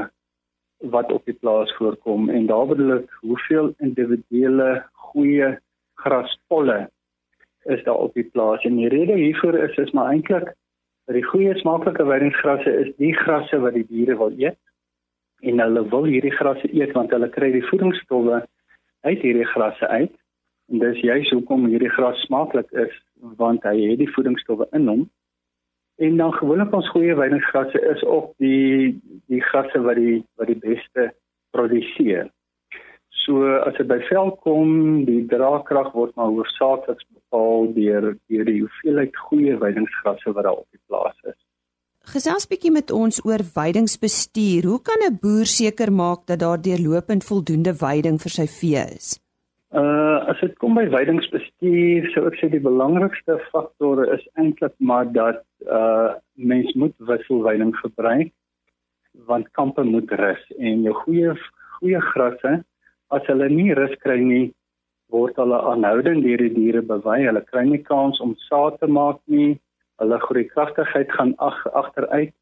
wat 0.81 1.13
op 1.13 1.25
die 1.25 1.35
plaas 1.35 1.73
voorkom. 1.77 2.31
En 2.31 2.47
daar 2.47 2.67
bedoel 2.67 2.95
ek 2.95 3.11
hoeveel 3.21 3.75
individuele 3.79 4.85
goeie 5.11 5.59
graspolle 5.95 6.89
is 7.65 7.83
daar 7.85 8.01
op 8.01 8.15
die 8.15 8.25
plaas. 8.25 8.65
En 8.65 8.77
die 8.77 8.89
rede 8.89 9.15
hiervoor 9.15 9.59
is 9.59 9.77
is 9.77 9.93
maar 9.93 10.13
eintlik 10.13 10.55
dat 11.07 11.15
die 11.15 11.27
goeie 11.27 11.55
smaaklike 11.59 12.05
weidingsgrasse 12.05 12.73
is 12.85 12.95
die 12.97 13.13
grasse 13.15 13.61
wat 13.61 13.77
die 13.77 13.87
diere 13.89 14.17
wil 14.17 14.33
eet. 14.39 14.59
En 15.41 15.61
hulle 15.61 15.85
wil 15.89 16.09
hierdie 16.09 16.37
grasse 16.37 16.73
eet 16.73 16.93
want 16.97 17.13
hulle 17.13 17.29
kry 17.29 17.53
die 17.53 17.67
voedingsstowwe 17.69 18.41
uit 19.01 19.21
hierdie 19.21 19.49
grasse 19.53 19.89
uit 19.89 20.17
dis 20.71 21.01
juist 21.03 21.33
hoekom 21.35 21.67
hierdie 21.67 21.93
gras 21.97 22.21
smaaklik 22.27 22.71
is 22.73 22.93
want 23.39 23.65
hy 23.69 23.77
het 23.91 23.99
die 23.99 24.13
voedingsstowwe 24.15 24.69
in 24.79 24.89
hom 24.89 25.07
en 26.01 26.17
dan 26.17 26.33
gewoonlik 26.33 26.75
ons 26.75 26.91
goeie 26.95 27.15
weidingsgrasse 27.15 27.81
is 27.95 28.05
ook 28.05 28.33
die 28.39 29.01
die 29.33 29.43
grasse 29.51 29.83
wat 29.87 29.99
die 29.99 30.21
wat 30.39 30.53
die 30.53 30.61
beste 30.63 31.11
produseer 31.51 32.31
So 33.27 33.45
as 33.67 33.77
dit 33.77 33.89
by 33.89 33.99
vel 34.09 34.33
kom, 34.45 34.71
die 35.05 35.23
draagkrag 35.29 35.93
word 35.97 36.15
maar 36.19 36.33
hoofsaaklik 36.33 37.03
bepaal 37.13 37.69
deur 37.77 38.15
deur 38.33 38.49
die 38.49 38.61
hoeveelheid 38.63 39.21
goeie 39.29 39.59
weidingsgrasse 39.61 40.33
wat 40.37 40.47
daar 40.49 40.63
op 40.63 40.69
die 40.73 40.81
plaas 40.89 41.17
is. 41.29 41.39
Gesels 42.11 42.49
bietjie 42.49 42.73
met 42.73 42.91
ons 42.91 43.21
oor 43.29 43.45
weidingsbestuur. 43.55 44.67
Hoe 44.73 44.81
kan 44.83 45.05
'n 45.05 45.19
boer 45.23 45.47
seker 45.47 45.93
maak 45.93 46.27
dat 46.27 46.41
daar 46.41 46.61
deurlopend 46.61 47.25
voldoende 47.25 47.75
weiding 47.77 48.19
vir 48.19 48.33
sy 48.39 48.47
vee 48.47 48.83
is? 48.97 49.21
Uh 49.71 50.19
as 50.31 50.41
dit 50.41 50.57
kom 50.59 50.75
by 50.75 50.89
weidingsbestuur, 50.91 52.09
sou 52.11 52.25
ek 52.27 52.41
sê 52.41 52.49
die 52.51 52.63
belangrikste 52.63 53.37
faktore 53.53 54.09
is 54.17 54.25
eintlik 54.35 54.75
maar 54.79 55.07
dat 55.15 55.45
uh 55.67 56.17
mens 56.35 56.73
moet 56.75 56.97
wisselweiding 57.11 57.71
gebruik 57.79 58.33
want 59.31 59.51
kampe 59.59 59.83
moet 59.85 60.11
rus 60.19 60.43
en 60.59 60.83
jou 60.87 60.95
goeie 61.05 61.35
goeie 61.79 62.01
grasse 62.13 62.53
as 63.11 63.27
hulle 63.27 63.49
nie 63.51 63.75
rus 63.75 63.95
kry 64.03 64.19
nie, 64.23 64.51
word 65.11 65.39
hulle 65.41 65.59
aanhoudend 65.73 66.23
deur 66.27 66.43
die 66.45 66.53
diere 66.55 66.83
bewy. 66.87 67.19
Hulle 67.27 67.43
kry 67.47 67.65
nie 67.67 67.83
kans 67.87 68.21
om 68.25 68.37
saad 68.47 68.79
te 68.83 68.87
maak 68.87 69.19
nie. 69.27 69.59
Hulle 70.03 70.19
groeikragtigheid 70.27 71.11
gaan 71.17 71.35
ag 71.39 71.59
agteruit. 71.83 72.35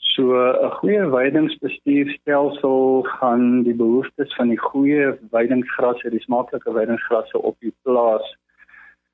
So 0.00 0.22
'n 0.32 0.70
goeie 0.80 1.10
weidingsbestuurstelsel 1.10 3.02
gaan 3.02 3.62
die 3.62 3.74
behoeftes 3.74 4.34
van 4.34 4.48
die 4.48 4.58
goeie 4.58 5.18
weidingsgrasse, 5.30 6.10
die 6.10 6.22
smaaklike 6.24 6.72
weidingsgrasse 6.72 7.38
op 7.38 7.56
die 7.60 7.74
plaas 7.82 8.36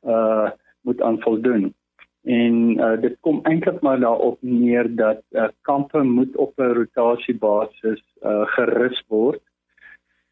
uh 0.04 0.50
moet 0.86 1.02
aan 1.02 1.20
voldoen. 1.20 1.74
En 2.22 2.54
uh, 2.78 3.00
dit 3.00 3.16
kom 3.20 3.40
eintlik 3.42 3.80
maar 3.80 4.00
daarop 4.00 4.38
neer 4.40 4.86
dat 4.96 5.22
uh, 5.30 5.48
kampe 5.62 6.02
moet 6.02 6.36
op 6.36 6.52
'n 6.58 6.72
rotasiebasis 6.78 8.02
uh, 8.22 8.46
gerus 8.46 9.02
word 9.08 9.42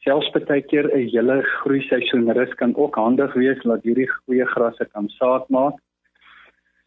selfs 0.05 0.31
baie 0.35 0.63
keer 0.71 0.87
'n 0.93 1.09
hele 1.13 1.37
groei 1.43 1.81
seisoen 1.89 2.33
rus 2.39 2.55
kan 2.61 2.77
ook 2.77 2.95
handig 2.95 3.35
wees 3.35 3.61
dat 3.63 3.83
hierdie 3.83 4.09
goeie 4.11 4.47
grasse 4.47 4.85
kan 4.93 5.09
saad 5.09 5.49
maak. 5.49 5.77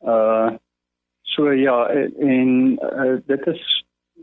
Uh 0.02 0.52
so 1.34 1.52
ja 1.52 1.88
en 1.90 2.80
uh, 2.82 3.18
dit 3.26 3.48
is 3.48 3.64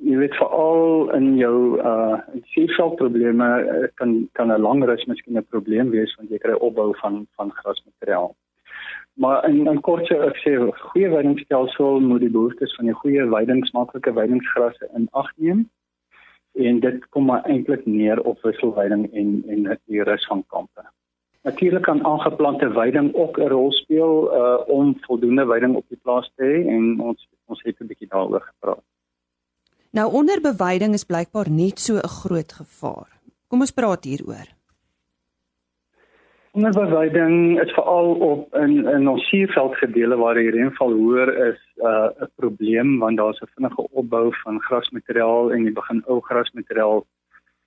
jy 0.05 0.17
weet 0.21 0.35
veral 0.37 1.11
in 1.17 1.37
jou 1.39 1.81
uh 1.81 2.17
seeveld 2.53 2.97
probleme 3.01 3.47
uh, 3.65 3.85
kan 4.01 4.29
kan 4.33 4.53
'n 4.53 4.61
lang 4.61 4.85
rus 4.85 5.05
miskien 5.07 5.39
'n 5.39 5.47
probleem 5.55 5.91
wees 5.91 6.15
want 6.17 6.31
jy 6.31 6.39
kry 6.39 6.57
opbou 6.69 6.95
van 7.03 7.27
van 7.37 7.53
grasmateriaal. 7.53 8.35
Maar 9.15 9.49
in 9.49 9.67
in 9.67 9.81
kort 9.81 10.09
sê 10.09 10.19
ek 10.19 10.37
sê 10.43 10.53
goeie 10.91 11.09
weidingstelsel 11.09 12.01
moet 12.01 12.21
die 12.21 12.35
behoeftes 12.37 12.75
van 12.77 12.85
die 12.91 12.99
goeie 13.03 13.29
weidingsmaaklike 13.37 14.13
weidingsgrasse 14.13 14.89
in 14.95 15.09
ag 15.13 15.31
neem 15.37 15.71
en 16.55 16.81
dit 16.81 17.09
kom 17.09 17.25
maar 17.25 17.45
eintlik 17.45 17.87
neer 17.87 18.21
op 18.23 18.43
wisselweiding 18.43 19.13
en 19.13 19.43
en 19.49 19.79
die 19.87 20.03
rus 20.03 20.27
van 20.27 20.45
kampe. 20.49 20.83
Natuurlik 21.45 21.83
kan 21.83 22.05
aangeplante 22.05 22.69
weiding 22.73 23.15
ook 23.15 23.39
'n 23.39 23.49
rol 23.49 23.73
speel 23.73 24.13
uh 24.41 24.69
om 24.69 24.97
voldoende 25.01 25.45
weiding 25.47 25.77
op 25.77 25.85
die 25.89 26.01
plaas 26.03 26.31
te 26.37 26.45
hê 26.45 26.69
en 26.75 27.01
ons 27.01 27.29
ons 27.47 27.63
het 27.63 27.81
'n 27.81 27.87
bietjie 27.87 28.09
daaroor 28.09 28.41
gepraat. 28.41 28.85
Nou 29.91 30.13
onderbeweiding 30.13 30.93
is 30.93 31.05
blykbaar 31.05 31.51
net 31.51 31.79
so 31.79 31.95
'n 31.95 32.09
groot 32.21 32.53
gevaar. 32.53 33.11
Kom 33.49 33.61
ons 33.61 33.71
praat 33.71 34.05
hieroor. 34.05 34.49
Onderbeweiding 36.53 37.61
is 37.61 37.73
veral 37.73 38.15
op 38.15 38.55
in 38.55 38.87
in 38.87 39.09
ons 39.09 39.29
suurveldgedeelte 39.29 40.17
waar 40.17 40.35
die 40.35 40.51
reënval 40.51 40.93
hoër 40.93 41.31
is, 41.51 41.61
uh, 41.77 41.87
'n 41.87 42.23
uh, 42.23 42.29
probleem 42.35 42.99
want 42.99 43.17
daar's 43.17 43.41
'n 43.41 43.53
vinnige 43.55 43.87
opbou 43.91 44.35
van 44.43 44.61
grasmateriaal 44.61 45.53
en 45.53 45.65
jy 45.65 45.73
begin 45.73 46.03
ou 46.07 46.21
grasmateriaal 46.21 47.07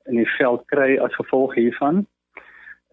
in 0.05 0.15
die 0.15 0.31
veld 0.37 0.65
kry 0.65 0.97
as 0.97 1.15
gevolg 1.15 1.55
hiervan. 1.55 2.07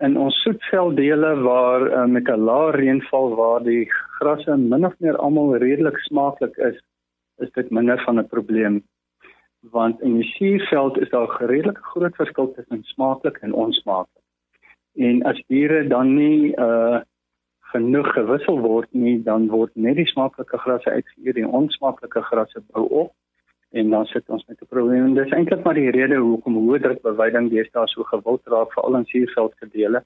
In 0.03 0.17
ons 0.19 0.35
soetvelddele 0.43 1.35
waar 1.43 1.87
uh, 1.87 2.05
met 2.07 2.29
'n 2.29 2.45
lae 2.49 2.71
reënval 2.71 3.35
waar 3.35 3.63
die 3.63 3.85
grasse 4.19 4.57
min 4.57 4.87
of 4.87 4.95
meer 4.99 5.17
almal 5.17 5.57
redelik 5.57 5.99
smaaklik 5.99 6.57
is, 6.57 6.81
is 7.39 7.51
dit 7.53 7.71
minder 7.71 8.03
van 8.03 8.19
'n 8.19 8.29
probleem. 8.29 8.83
Want 9.71 10.01
in 10.01 10.15
die 10.15 10.29
suurveld 10.37 10.99
is 10.99 11.11
daar 11.11 11.29
'n 11.29 11.47
redelike 11.47 11.83
groot 11.83 12.17
verskil 12.17 12.53
tussen 12.53 12.83
smaaklik 12.83 13.37
en 13.37 13.53
onsmaaklik. 13.53 14.25
En 14.95 15.23
as 15.23 15.43
diere 15.47 15.87
dan 15.87 16.15
nie 16.15 16.55
uh 16.57 17.01
genoeg 17.75 18.13
gewissel 18.15 18.61
word 18.61 18.93
nie 18.93 19.23
dan 19.23 19.49
word 19.51 19.71
net 19.75 19.97
die 19.97 20.07
smaaklike 20.07 20.59
grasse 20.59 20.91
uitgeëet 20.91 21.37
en 21.37 21.55
onsmaaklike 21.61 22.21
grasse 22.23 22.61
bou 22.71 22.85
op 22.89 23.13
en 23.81 23.91
dan 23.91 24.07
sit 24.07 24.29
ons 24.29 24.45
met 24.49 24.61
'n 24.61 24.71
probleem. 24.71 25.15
Dis 25.15 25.35
eintlik 25.37 25.65
maar 25.65 25.79
die 25.79 25.91
rede 25.91 26.17
hoekom 26.17 26.57
hoë 26.57 26.81
druk 26.83 27.03
beweiding 27.03 27.51
deesdae 27.51 27.87
so 27.89 28.03
gewild 28.03 28.47
raak 28.47 28.73
veral 28.73 28.97
in 29.01 29.11
suurveldgedele 29.13 30.05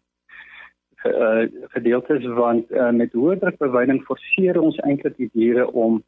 uh 1.06 1.42
gedeeltes 1.74 2.24
want 2.42 2.70
uh, 2.70 2.90
met 2.90 3.12
hoë 3.12 3.38
druk 3.38 3.58
beweiding 3.58 4.00
forceer 4.08 4.60
ons 4.60 4.78
eintlik 4.88 5.16
die 5.16 5.30
diere 5.32 5.66
om 5.72 6.02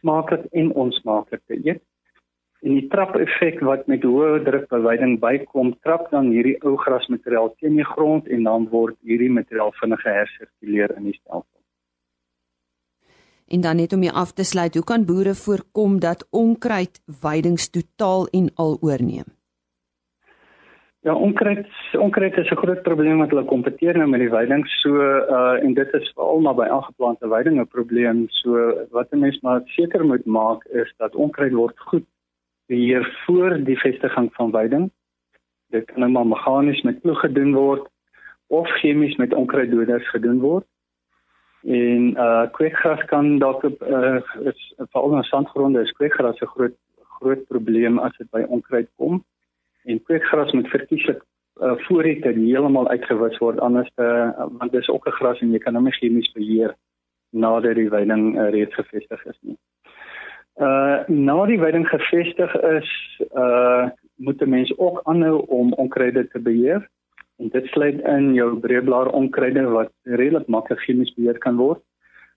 smaaklik 0.00 0.44
en 0.52 0.72
onsmaaklik 0.72 1.42
te 1.46 1.58
eet 1.64 1.82
En 2.66 2.72
die 2.74 2.88
trap 2.90 3.16
effek 3.20 3.60
wat 3.68 3.84
met 3.90 4.02
hoë 4.02 4.40
drukbeweiding 4.46 5.18
bykom, 5.22 5.74
trap 5.84 6.08
dan 6.10 6.32
hierdie 6.32 6.56
ou 6.64 6.72
grasmateriaal 6.80 7.52
teen 7.60 7.76
die 7.78 7.86
grond 7.86 8.26
en 8.32 8.48
dan 8.48 8.64
word 8.72 8.96
hierdie 9.06 9.30
materiaal 9.30 9.74
vinniger 9.80 10.16
hersirkuleer 10.22 10.96
in 10.96 11.10
die 11.10 11.14
stelsel. 11.20 11.55
En 13.46 13.60
dan 13.60 13.76
net 13.76 13.92
om 13.92 14.02
jy 14.02 14.10
af 14.10 14.32
te 14.32 14.44
sluit, 14.44 14.74
hoe 14.74 14.84
kan 14.84 15.04
boere 15.06 15.34
voorkom 15.34 16.00
dat 16.00 16.26
onkruid 16.30 17.00
weidings 17.22 17.70
totaal 17.70 18.26
en 18.34 18.50
al 18.54 18.78
oorneem? 18.80 19.36
Ja, 21.06 21.14
onkruid 21.14 21.66
onkruid 21.94 22.36
is 22.36 22.50
'n 22.50 22.56
groot 22.62 22.82
probleem 22.82 23.18
wat 23.18 23.30
hulle 23.30 23.44
kompeteer 23.44 23.96
nou 23.96 24.08
met 24.08 24.20
die 24.20 24.30
weiding 24.30 24.66
so 24.66 24.90
uh 25.36 25.62
en 25.64 25.74
dit 25.74 25.94
is 25.94 26.12
veral 26.14 26.40
maar 26.40 26.54
by 26.54 26.66
aangeplante 26.76 27.28
weiding 27.28 27.60
'n 27.60 27.66
probleem. 27.66 28.24
So 28.28 28.50
wat 28.90 29.12
'n 29.12 29.18
mens 29.18 29.40
maar 29.40 29.60
seker 29.64 30.04
moet 30.04 30.24
maak 30.24 30.64
is 30.64 30.94
dat 30.96 31.14
onkruid 31.14 31.52
word 31.52 31.78
goed 31.78 32.06
beheer 32.66 33.22
voor 33.26 33.64
die 33.64 33.78
vestiging 33.78 34.34
van 34.34 34.50
weiding. 34.50 34.90
Dit 35.70 35.84
kan 35.84 36.00
nou 36.00 36.10
maar 36.12 36.26
meganies 36.26 36.82
met 36.82 37.00
ploeg 37.00 37.20
gedoen 37.20 37.54
word 37.54 37.88
of 38.46 38.68
chemies 38.68 39.16
met 39.16 39.34
onkruiddoders 39.34 40.10
gedoen 40.10 40.40
word. 40.40 40.66
En 41.62 42.10
uh 42.16 42.50
kweekgras 42.52 43.04
kan 43.04 43.38
dalk 43.38 43.64
uh 43.64 44.20
veral 44.90 45.16
in 45.16 45.22
sandgronde 45.22 45.80
is 45.80 45.92
kweekgras 45.92 46.40
'n 46.40 46.46
groot 46.46 46.76
groot 47.18 47.46
probleem 47.46 47.98
as 47.98 48.16
dit 48.16 48.30
by 48.30 48.44
onkruid 48.48 48.88
kom. 48.96 49.24
en 49.86 50.02
kweekgras 50.02 50.52
moet 50.52 50.68
verkieslik 50.68 51.22
uh, 51.62 51.72
voor 51.76 52.02
die 52.02 52.20
tyd 52.20 52.36
heeltemal 52.36 52.88
uitgewis 52.88 53.38
word 53.38 53.60
anders 53.60 53.90
uh, 54.02 54.30
want 54.58 54.72
dis 54.72 54.88
ook 54.88 55.06
'n 55.06 55.18
gras 55.18 55.40
en 55.40 55.52
jy 55.52 55.58
kan 55.58 55.74
hom 55.74 55.84
nie 55.84 55.98
chemies 55.98 56.32
beheer 56.32 56.74
nadat 57.30 57.74
die 57.74 57.90
weiding 57.90 58.38
uh, 58.38 58.50
reeds 58.50 58.74
gevestig 58.74 59.24
is 59.26 59.38
nie. 59.40 59.58
Uh 60.56 61.04
na 61.06 61.46
die 61.46 61.60
weiding 61.60 61.88
gevestig 61.88 62.54
is, 62.54 62.90
uh 63.34 63.88
moet 64.16 64.40
'n 64.40 64.48
mens 64.48 64.78
ook 64.78 65.00
aanhou 65.04 65.44
om 65.46 65.72
onkruide 65.72 66.28
te 66.28 66.40
beheer. 66.40 66.88
En 67.36 67.48
dit 67.52 67.66
sluit 67.66 68.00
in 68.00 68.32
jou 68.34 68.58
breedblaar 68.60 69.10
onkruide 69.12 69.66
wat 69.74 69.92
redelik 70.02 70.46
maklik 70.46 70.80
chemies 70.80 71.12
beheer 71.14 71.38
kan 71.38 71.56
word. 71.56 71.82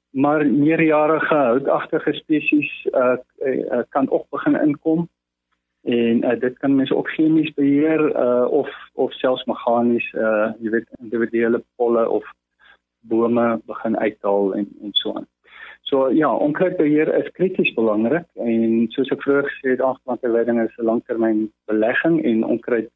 Maar 0.09 0.45
meerjarige 0.47 1.35
houtagtige 1.35 2.13
spesies 2.13 2.71
uh, 2.91 3.15
uh 3.45 3.81
kan 3.89 4.11
ook 4.11 4.25
begin 4.29 4.59
inkom. 4.59 5.07
En 5.83 6.23
uh, 6.25 6.39
dit 6.39 6.57
kan 6.57 6.75
mense 6.75 6.95
ook 6.95 7.09
chemies 7.09 7.53
beheer 7.53 8.01
uh 8.15 8.51
of 8.51 8.69
of 8.93 9.13
selfs 9.13 9.45
meganies 9.45 10.13
uh 10.13 10.51
jy 10.59 10.69
weet 10.69 10.89
individuele 10.99 11.63
polle 11.75 12.09
of 12.09 12.25
bome 12.99 13.61
begin 13.65 13.97
uithaal 13.97 14.53
en 14.53 14.67
en 14.81 14.89
so 14.91 15.13
aan. 15.13 15.27
So 15.81 16.09
ja, 16.09 16.35
onkruidbeheer 16.35 17.13
is 17.23 17.31
krities 17.31 17.73
belangrik 17.73 18.25
en 18.35 18.87
soos 18.93 19.09
ek 19.09 19.23
vroeër 19.23 19.47
gesê 19.47 19.71
het, 19.73 19.81
afplantleiding 19.81 20.59
is 20.61 20.75
'n 20.77 20.85
langtermyn 20.85 21.51
belegging 21.71 22.23
en 22.23 22.43
onkruid 22.43 22.89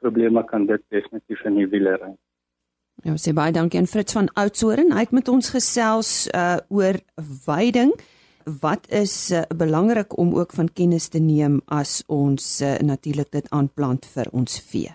probleme 0.00 0.44
kan 0.48 0.66
dit 0.66 0.82
definitief 0.88 1.44
in 1.48 1.60
die 1.60 1.68
wiele 1.70 1.96
ry. 2.00 2.12
Ja, 3.04 3.14
sê 3.16 3.32
baie 3.32 3.52
dankie 3.52 3.80
aan 3.80 3.88
Fritz 3.88 4.12
van 4.12 4.28
Oudtshoorn. 4.36 4.92
Hy 4.92 5.06
het 5.06 5.12
met 5.16 5.28
ons 5.32 5.52
gesels 5.54 6.28
uh 6.36 6.58
oor 6.68 7.00
veiding. 7.46 7.94
Wat 8.60 8.88
is 8.88 9.30
uh, 9.30 9.42
belangrik 9.56 10.16
om 10.18 10.34
ook 10.34 10.52
van 10.56 10.72
kennis 10.72 11.08
te 11.08 11.20
neem 11.20 11.60
as 11.66 12.00
ons 12.08 12.60
uh, 12.64 12.78
natuurlik 12.78 13.30
dit 13.30 13.50
aanplant 13.50 14.06
vir 14.14 14.28
ons 14.32 14.60
vee. 14.72 14.92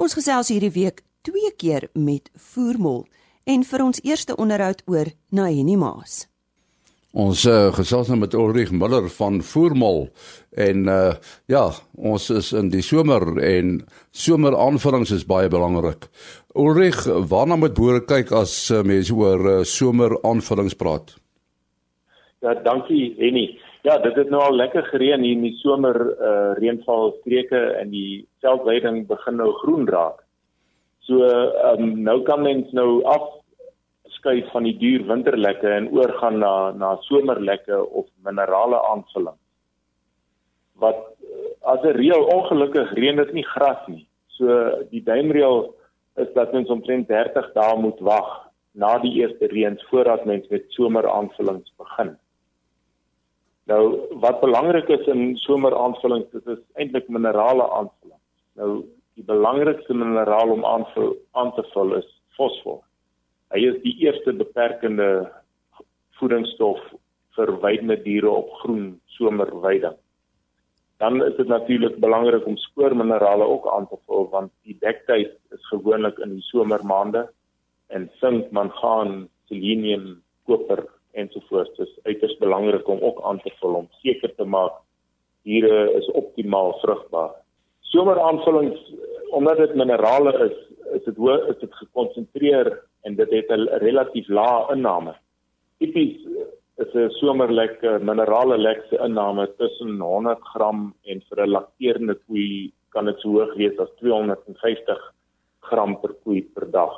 Ons 0.00 0.16
gesels 0.16 0.48
hierdie 0.48 0.72
week 0.72 1.04
twee 1.22 1.52
keer 1.56 1.88
met 1.92 2.30
voermol 2.34 3.04
en 3.44 3.64
vir 3.64 3.84
ons 3.84 4.00
eerste 4.02 4.36
onderhoud 4.36 4.82
oor 4.88 5.12
Naheni 5.28 5.76
Maas. 5.76 6.29
Ons 7.10 7.42
uh, 7.50 7.72
gesels 7.74 8.06
nou 8.06 8.20
met 8.20 8.34
Ulrich 8.38 8.70
Miller 8.70 9.08
van 9.10 9.40
Voermol 9.42 10.04
en 10.54 10.84
uh, 10.86 11.16
ja, 11.50 11.64
ons 11.98 12.28
is 12.30 12.52
in 12.54 12.68
die 12.70 12.84
somer 12.86 13.24
en 13.42 13.80
someraanvullings 14.14 15.10
is 15.16 15.26
baie 15.26 15.50
belangrik. 15.50 16.06
Ulrich, 16.54 17.02
waarna 17.30 17.58
moet 17.58 17.74
boere 17.74 18.04
kyk 18.06 18.30
as 18.30 18.54
uh, 18.70 18.84
mense 18.86 19.10
oor 19.10 19.42
uh, 19.42 19.56
someraanvullings 19.66 20.78
praat? 20.78 21.16
Ja, 22.46 22.54
dankie 22.62 23.16
Henny. 23.18 23.58
Ja, 23.82 23.98
dit 23.98 24.14
het 24.14 24.30
nou 24.30 24.44
al 24.44 24.54
lekker 24.54 24.86
gereën 24.92 25.24
hier 25.24 25.34
in 25.34 25.42
die 25.48 25.56
somer 25.58 25.96
uh, 25.98 26.54
reënval 26.60 27.16
streke 27.24 27.58
en 27.80 27.90
die 27.90 28.22
veldweiding 28.44 29.02
begin 29.10 29.40
nou 29.40 29.50
groen 29.64 29.88
raak. 29.90 30.22
So 31.08 31.26
ehm 31.26 31.82
um, 31.82 31.94
nou 32.06 32.20
kan 32.22 32.44
mens 32.46 32.70
nou 32.76 33.02
af 33.02 33.39
skuif 34.20 34.50
van 34.52 34.68
die 34.68 34.76
duur 34.78 35.06
winterlekke 35.08 35.68
en 35.74 35.88
oorgaan 35.96 36.38
na 36.44 36.54
na 36.76 36.94
somerlekke 37.08 37.80
of 37.88 38.06
minerale 38.24 38.78
aanvulling. 38.92 39.38
Wat 40.80 41.00
as 41.72 41.82
'n 41.82 41.96
reël 41.96 42.24
ongelukkig 42.36 42.92
reën 42.92 43.16
dit 43.16 43.32
nie 43.32 43.44
gras 43.44 43.82
nie. 43.86 44.06
So 44.36 44.46
die 44.90 45.02
duimreël 45.02 45.74
is 46.16 46.32
dat 46.34 46.52
mens 46.52 46.68
omtrent 46.68 47.08
30 47.08 47.52
dae 47.54 47.76
moet 47.76 48.00
wag 48.00 48.28
na 48.72 48.98
die 48.98 49.12
eerste 49.20 49.46
reëns 49.46 49.84
voordat 49.90 50.24
mens 50.24 50.48
met 50.48 50.64
someraanvullings 50.68 51.72
begin. 51.76 52.16
Nou 53.64 53.82
wat 54.20 54.40
belangrik 54.40 54.88
is 54.88 55.06
in 55.06 55.36
someraanvullings, 55.36 56.30
dit 56.30 56.46
is 56.46 56.62
eintlik 56.74 57.08
minerale 57.08 57.66
aanvulling. 57.70 58.20
Nou 58.54 58.84
die 59.14 59.24
belangrikste 59.24 59.94
mineraal 59.94 60.50
om 60.50 60.64
aan 60.64 60.86
aan 61.32 61.52
te 61.54 61.64
vul 61.72 61.96
is 61.96 62.08
fosfor. 62.36 62.80
Hy 63.50 63.64
is 63.66 63.80
die 63.82 63.96
eerste 64.06 64.32
beperkende 64.36 65.08
voedingsstof 66.20 66.78
vir 67.36 67.50
weidende 67.62 67.96
diere 68.04 68.30
op 68.30 68.52
groen 68.62 69.00
somerweiding. 69.16 69.96
Dan 71.00 71.22
is 71.24 71.34
dit 71.38 71.48
natuurlik 71.48 71.96
belangrik 72.02 72.46
om 72.46 72.58
spoorminerale 72.60 73.46
ook 73.48 73.66
aan 73.74 73.88
te 73.88 73.98
vul 74.06 74.28
want 74.30 74.52
die 74.68 74.76
dektyd 74.84 75.32
is 75.56 75.68
gewoonlik 75.72 76.18
in 76.18 76.36
die 76.36 76.46
somermaande 76.50 77.26
en 77.90 78.10
sink, 78.20 78.50
mangaan, 78.54 79.28
selenium, 79.48 80.20
koper 80.46 80.84
ensovoorts. 81.18 81.78
Is 81.82 81.98
uiters 82.04 82.36
belangrik 82.38 82.88
om 82.88 83.00
ook 83.00 83.22
aan 83.24 83.40
te 83.42 83.50
vul 83.58 83.82
om 83.82 83.88
seker 84.04 84.34
te 84.36 84.44
maak 84.44 84.78
diere 85.48 85.88
is 85.96 86.10
optimaal 86.20 86.76
vrugbaar 86.82 87.32
someraanvullings 87.90 88.94
omdat 89.30 89.56
dit 89.56 89.74
minerale 89.74 90.32
is, 90.46 90.56
is 90.98 91.04
dit 91.04 91.16
hoe 91.16 91.36
is 91.48 91.58
dit 91.60 91.74
gekonsentreer 91.74 92.72
en 93.04 93.16
dit 93.16 93.30
het 93.30 93.50
'n 93.50 93.68
relatief 93.86 94.28
lae 94.28 94.72
inname. 94.74 95.14
Tipies 95.78 96.16
is 96.78 96.94
'n 96.94 97.10
somerlek 97.20 97.82
minerale 98.00 98.58
lekse 98.58 98.96
inname 99.06 99.46
tussen 99.58 100.00
100 100.00 100.40
gram 100.52 100.94
en 101.04 101.22
vir 101.28 101.38
'n 101.46 101.50
lakterende 101.50 102.14
koei 102.26 102.72
kan 102.90 103.04
dit 103.04 103.20
so 103.20 103.28
hoog 103.28 103.54
wees 103.56 103.78
as 103.78 103.92
250 104.00 105.00
gram 105.70 106.00
per 106.00 106.14
koei 106.24 106.42
per 106.54 106.70
dag. 106.70 106.94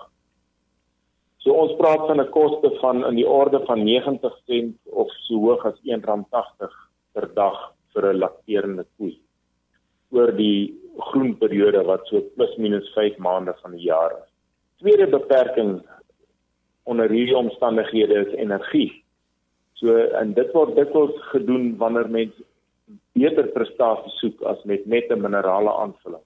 So 1.42 1.52
ons 1.52 1.74
praat 1.80 2.06
van 2.06 2.20
'n 2.20 2.30
koste 2.30 2.70
van 2.80 3.04
in 3.04 3.16
die 3.16 3.28
orde 3.28 3.60
van 3.66 3.84
90 3.84 4.34
sent 4.46 4.76
of 4.86 5.08
so 5.26 5.34
hoog 5.34 5.66
as 5.66 5.78
R1.80 5.84 6.72
per 7.14 7.26
dag 7.34 7.58
vir 7.92 8.12
'n 8.12 8.18
lakterende 8.18 8.84
koei 8.96 9.14
oor 10.10 10.32
die 10.36 10.74
groen 11.08 11.36
periode 11.38 11.82
wat 11.84 12.06
so 12.06 12.20
plus 12.36 12.56
minus 12.56 12.88
5 12.94 13.18
maande 13.18 13.54
van 13.62 13.72
die 13.72 13.86
jaar 13.88 14.12
is. 14.12 14.31
Tweede 14.82 15.06
beperking 15.06 15.76
onder 16.90 17.10
hierdie 17.10 17.36
omstandighede 17.38 18.14
is 18.24 18.32
energie. 18.34 18.90
So 19.78 19.94
en 20.18 20.32
dit 20.34 20.50
word 20.56 20.74
dikwels 20.74 21.14
gedoen 21.30 21.76
wanneer 21.78 22.08
mens 22.10 22.34
beter 23.14 23.46
prestasie 23.54 24.10
soek 24.16 24.42
as 24.50 24.58
met 24.66 24.82
net 24.90 25.06
'n 25.10 25.22
minerale 25.22 25.70
aanvulling. 25.84 26.24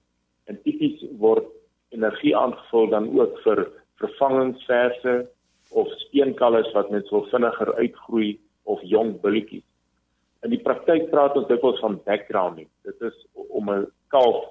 En 0.49 0.57
tipies 0.63 1.05
word 1.21 1.45
energie 1.93 2.33
aangevul 2.37 2.89
dan 2.89 3.19
ook 3.19 3.37
vir 3.45 3.67
vervangingsverse 4.01 5.29
of 5.69 5.87
steenkalles 6.07 6.73
wat 6.73 6.89
net 6.89 7.05
so 7.07 7.21
vinniger 7.29 7.75
uitgroei 7.75 8.39
of 8.63 8.81
jong 8.81 9.21
bulletjies. 9.21 9.67
In 10.41 10.49
die 10.49 10.63
praktyk 10.65 11.09
praat 11.09 11.37
ons 11.37 11.47
dikwels 11.47 11.79
van 11.79 12.01
backgrounding. 12.05 12.67
Dit 12.83 13.01
is 13.01 13.25
om 13.33 13.69
'n 13.69 13.85
kalf 14.07 14.45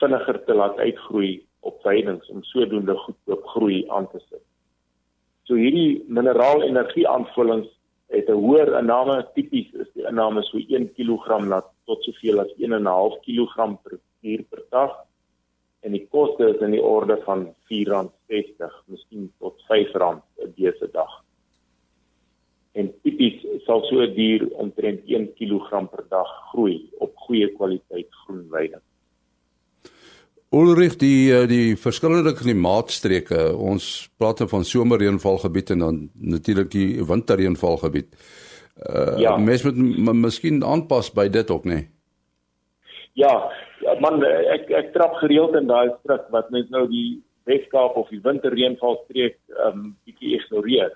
vinniger 0.00 0.44
te 0.44 0.54
laat 0.54 0.76
uitgroei 0.78 1.47
op 1.70 1.80
veidings 1.86 2.28
om 2.34 2.42
sodoende 2.50 2.96
goedkoop 3.04 3.46
groei 3.54 3.82
aan 3.88 4.08
te 4.12 4.20
sit. 4.28 4.44
So 5.48 5.56
hierdie 5.56 6.04
mineraalenergie 6.08 7.08
aanvullings 7.08 7.68
het 8.12 8.28
'n 8.28 8.40
hoër 8.44 8.78
inname 8.78 9.16
tipies 9.34 9.68
is 9.82 9.90
die 9.94 10.06
inname 10.10 10.42
so 10.42 10.58
1 10.58 10.88
kg 10.96 11.44
na 11.44 11.60
tot 11.86 12.02
soveel 12.04 12.40
as 12.40 12.52
1.5 12.56 13.20
kg 13.26 13.56
per 13.82 13.98
uur 14.22 14.42
per 14.50 14.62
dag 14.70 14.96
en 15.80 15.94
die 15.94 16.06
koste 16.10 16.50
is 16.52 16.60
in 16.64 16.74
die 16.74 16.82
orde 16.82 17.16
van 17.24 17.46
R4.60, 17.70 18.74
miskien 18.92 19.30
tot 19.38 19.60
R5 19.68 20.20
'n 20.44 20.52
dese 20.56 20.88
dag. 20.92 21.12
En 22.72 22.92
tipies 23.02 23.38
sal 23.64 23.82
so 23.84 24.02
'n 24.02 24.14
dier 24.14 24.48
omtrent 24.64 25.00
1 25.06 25.32
kg 25.38 25.88
per 25.90 26.04
dag 26.08 26.30
groei 26.50 26.90
op 26.98 27.16
goeie 27.16 27.48
kwaliteit 27.56 28.10
groenweiding. 28.24 28.82
Ulrich 30.50 30.96
die 30.96 31.28
eh, 31.28 31.44
die 31.48 31.76
verskillende 31.76 32.32
klimaatstreke 32.32 33.50
ons 33.52 34.08
praat 34.16 34.40
van 34.48 34.64
somerreënvalgebied 34.64 35.74
en 35.74 35.84
dan 35.84 35.98
natuurlik 36.16 36.70
die 36.72 37.04
winterreënvalgebied. 37.04 38.08
Uh 38.78 39.18
ja. 39.18 39.36
mens 39.36 39.64
moet 39.66 40.14
miskien 40.14 40.62
aanpas 40.64 41.10
by 41.12 41.26
dit 41.28 41.50
ook 41.50 41.64
nê. 41.66 41.74
Nee? 41.74 41.88
Ja, 43.18 43.32
man 44.00 44.22
ek 44.22 44.70
ek 44.70 44.92
trap 44.94 45.18
gereeld 45.18 45.56
in 45.58 45.66
daai 45.66 45.90
strik 45.98 46.30
wat 46.30 46.50
mens 46.54 46.70
nou 46.70 46.86
die 46.88 47.20
Weskaap 47.48 47.96
of 47.96 48.08
die 48.12 48.22
winterreënvalstreek 48.22 49.36
um 49.66 49.96
bietjie 50.06 50.36
ignoreer. 50.38 50.94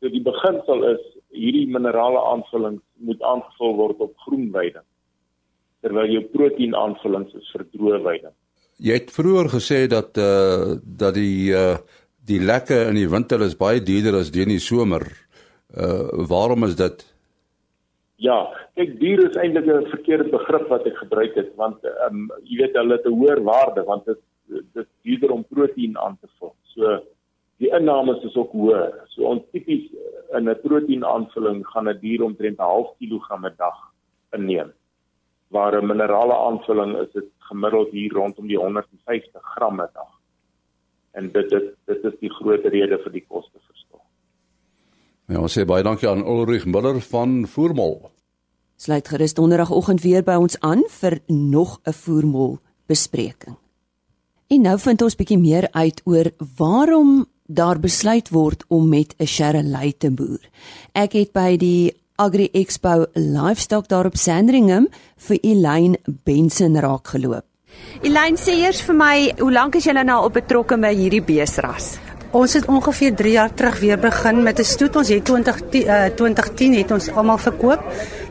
So 0.00 0.10
die 0.10 0.22
beginsel 0.24 0.84
is 0.94 1.04
hierdie 1.34 1.66
minerale 1.70 2.22
aanvullings 2.32 2.82
moet 3.04 3.22
aangevul 3.22 3.74
word 3.78 4.02
op 4.02 4.14
groenweiding 4.26 4.86
terwyl 5.84 6.10
jou 6.10 6.24
proteïen 6.32 6.74
aanvullings 6.74 7.34
is 7.38 7.50
vir 7.54 7.66
droë 7.74 8.02
weiding. 8.02 8.34
Jy 8.78 8.94
het 8.94 9.10
vroeër 9.10 9.48
gesê 9.50 9.86
dat 9.90 10.16
eh 10.16 10.24
uh, 10.24 10.76
dat 10.82 11.14
die 11.14 11.52
eh 11.52 11.72
uh, 11.72 11.78
die 12.28 12.40
lekke 12.40 12.86
in 12.88 12.94
die 12.94 13.08
winter 13.08 13.40
is 13.42 13.56
baie 13.56 13.80
duurder 13.82 14.20
as 14.20 14.30
die 14.30 14.42
in 14.42 14.54
die 14.54 14.62
somer. 14.70 15.02
Eh 15.74 15.84
uh, 15.84 16.26
waarom 16.30 16.64
is 16.64 16.76
dit? 16.76 17.04
Ja, 18.16 18.38
kyk 18.74 19.00
duur 19.00 19.20
is 19.28 19.36
eintlik 19.36 19.66
'n 19.66 19.90
verkeerde 19.90 20.30
begrip 20.30 20.68
wat 20.68 20.86
ek 20.86 20.96
gebruik 20.96 21.34
het 21.34 21.50
want 21.56 21.84
ehm 21.84 22.14
um, 22.14 22.30
jy 22.44 22.56
weet 22.62 22.74
hulle 22.74 22.96
het 22.96 23.06
'n 23.06 23.18
hoër 23.18 23.42
waarde 23.42 23.84
want 23.84 24.04
dit 24.04 24.20
dit 24.74 24.88
duurder 25.02 25.30
om 25.30 25.44
proteïen 25.44 25.98
aan 25.98 26.18
te 26.20 26.28
vul. 26.38 26.54
So 26.74 27.02
die 27.58 27.70
inname 27.70 28.20
is 28.22 28.36
ook 28.36 28.52
hoër. 28.52 28.92
So 29.08 29.22
ons 29.22 29.42
tipies 29.52 29.90
in 30.36 30.48
'n 30.48 30.60
proteïen 30.62 31.04
aanvulling 31.04 31.66
gaan 31.66 31.88
'n 31.88 31.98
dier 32.00 32.22
omtrent 32.22 32.58
'n 32.58 32.62
half 32.62 32.94
kilogram 32.98 33.46
'n 33.46 33.54
dag 33.56 33.78
inneem. 34.32 34.72
Waar 35.48 35.80
'n 35.80 35.86
minerale 35.86 36.36
aanvulling 36.36 36.96
is 36.96 37.12
dit 37.12 37.28
gemiddeld 37.38 37.90
hier 37.90 38.12
rondom 38.12 38.46
die 38.46 38.58
150 38.58 39.42
gram 39.42 39.76
per 39.76 39.90
dag. 39.92 40.12
En 41.12 41.30
dit 41.32 41.50
dit 41.50 41.74
dit 41.84 42.04
is 42.04 42.18
die 42.20 42.30
groot 42.30 42.64
rede 42.64 42.98
vir 43.04 43.12
die 43.12 43.24
koste 43.28 43.58
verskil. 43.66 44.02
Ja, 45.26 45.40
ons 45.40 45.58
sê 45.58 45.64
baie 45.64 45.82
dankie 45.82 46.08
aan 46.08 46.26
Ulrich 46.26 46.66
Miller 46.66 47.00
van 47.00 47.46
Voormol. 47.46 48.10
Sluit 48.76 49.08
gerus 49.08 49.34
donderdagoggend 49.34 50.02
weer 50.02 50.22
by 50.22 50.36
ons 50.38 50.60
aan 50.60 50.84
vir 51.00 51.18
nog 51.26 51.80
'n 51.84 51.92
Voormol 51.92 52.58
bespreking. 52.86 53.56
En 54.48 54.60
nou 54.60 54.78
vind 54.78 55.02
ons 55.02 55.16
bietjie 55.16 55.38
meer 55.38 55.68
uit 55.72 56.00
oor 56.04 56.30
waarom 56.56 57.26
daar 57.46 57.80
besluit 57.80 58.28
word 58.28 58.64
om 58.68 58.88
met 58.88 59.14
'n 59.18 59.26
Sherry 59.26 59.92
te 59.98 60.10
boer. 60.10 60.40
Ek 60.92 61.12
het 61.12 61.32
by 61.32 61.56
die 61.56 61.94
Agri 62.18 62.48
Expo 62.52 63.06
Livestock 63.14 63.86
daar 63.88 64.06
op 64.06 64.16
Sandringham 64.16 64.88
vir 65.28 65.38
Elaine 65.46 66.00
Benson 66.26 66.74
raak 66.82 67.12
geloop. 67.14 67.44
Elaine 68.02 68.40
sê 68.42 68.56
eers 68.58 68.80
vir 68.82 68.96
my, 68.98 69.14
hoe 69.38 69.52
lank 69.54 69.78
is 69.78 69.86
julle 69.86 70.02
nou 70.02 70.16
al 70.24 70.32
betrokke 70.34 70.74
by 70.82 70.90
hierdie 70.98 71.22
beesras? 71.22 71.92
Ons 72.34 72.56
het 72.58 72.66
ongeveer 72.66 73.14
3 73.20 73.34
jaar 73.36 73.54
terug 73.54 73.78
weer 73.80 74.00
begin 74.02 74.42
met 74.42 74.58
'n 74.58 74.64
stoet. 74.64 74.96
Ons 74.96 75.08
het 75.08 75.24
20 75.24 75.62
uh, 75.62 76.04
2010 76.16 76.74
het 76.74 76.90
ons 76.90 77.08
almal 77.08 77.38
verkoop 77.38 77.80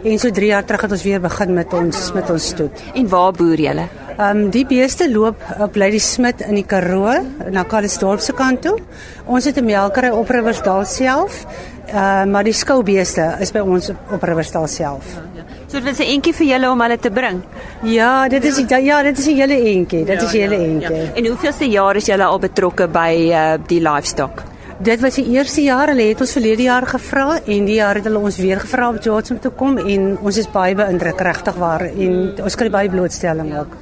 en 0.03 0.19
so 0.19 0.29
3 0.29 0.47
jaar 0.47 0.65
terug 0.65 0.81
het 0.81 0.91
ons 0.91 1.03
weer 1.03 1.21
begin 1.21 1.53
met 1.53 1.73
ons 1.73 2.11
met 2.13 2.29
ons 2.29 2.47
stoet. 2.47 2.83
En 2.93 3.07
waar 3.07 3.31
boer 3.31 3.59
julle? 3.59 3.87
Ehm 4.17 4.37
um, 4.37 4.49
die 4.49 4.65
beeste 4.65 5.11
loop 5.11 5.37
op 5.59 5.75
Lady 5.75 5.99
Smit 5.99 6.41
in 6.41 6.55
die 6.55 6.65
Karoo 6.65 7.13
na 7.51 7.63
Kalisdorp 7.63 8.19
se 8.19 8.33
kant 8.33 8.61
toe. 8.61 8.77
Ons 9.25 9.45
het 9.45 9.57
'n 9.57 9.65
melkery 9.65 10.09
op 10.09 10.29
Riversdal 10.29 10.85
self. 10.85 11.45
Uh, 11.87 12.25
maar 12.27 12.43
die 12.43 12.53
skoubeeste 12.53 13.37
is 13.39 13.53
by 13.55 13.61
ons 13.63 13.89
op, 13.93 14.11
op 14.17 14.23
Riversdal 14.27 14.67
self. 14.67 15.13
Ja, 15.15 15.21
ja. 15.37 15.43
So 15.67 15.79
dit 15.79 15.87
is 15.87 15.99
'n 15.99 16.09
entjie 16.15 16.33
vir 16.33 16.47
julle 16.47 16.71
om 16.71 16.81
hulle 16.81 16.97
te 16.97 17.11
bring. 17.11 17.41
Ja, 17.83 18.27
dit 18.27 18.43
is 18.43 18.57
ja, 18.67 18.77
ja 18.77 19.01
dit 19.03 19.17
is 19.17 19.25
'n 19.25 19.35
hele 19.35 19.55
entjie. 19.55 20.05
Dit 20.05 20.21
ja, 20.21 20.27
is 20.27 20.33
'n 20.33 20.37
hele 20.37 20.55
ja, 20.55 20.63
entjie. 20.63 20.95
Ja. 20.95 21.13
En 21.15 21.25
hoeveelste 21.25 21.69
jaar 21.69 21.95
is 21.95 22.05
julle 22.05 22.23
al 22.23 22.39
betrokke 22.39 22.87
by 22.87 23.29
uh, 23.31 23.53
die 23.67 23.79
livestock? 23.79 24.43
Dit 24.79 25.01
was 25.01 25.15
die 25.15 25.25
eerste 25.31 25.61
jaar. 25.61 25.87
Hulle 25.87 26.01
het 26.01 26.21
ons 26.21 26.31
verlede 26.31 26.63
jaar 26.63 26.85
gevra 26.85 27.39
en 27.45 27.65
die 27.65 27.75
jaar 27.75 27.95
het 27.95 28.03
hulle 28.03 28.19
ons 28.19 28.37
weer 28.37 28.59
gevra 28.59 28.89
om 28.89 29.01
George 29.01 29.33
om 29.33 29.39
te 29.39 29.49
kom 29.49 29.77
en 29.77 30.17
ons 30.21 30.37
is 30.37 30.51
baie 30.51 30.75
beïndruk 30.75 31.19
regtig 31.19 31.55
waar 31.55 31.81
en 31.81 32.33
ons 32.43 32.55
kry 32.55 32.69
baie 32.69 32.89
blootstelling 32.89 33.57
ook. 33.57 33.77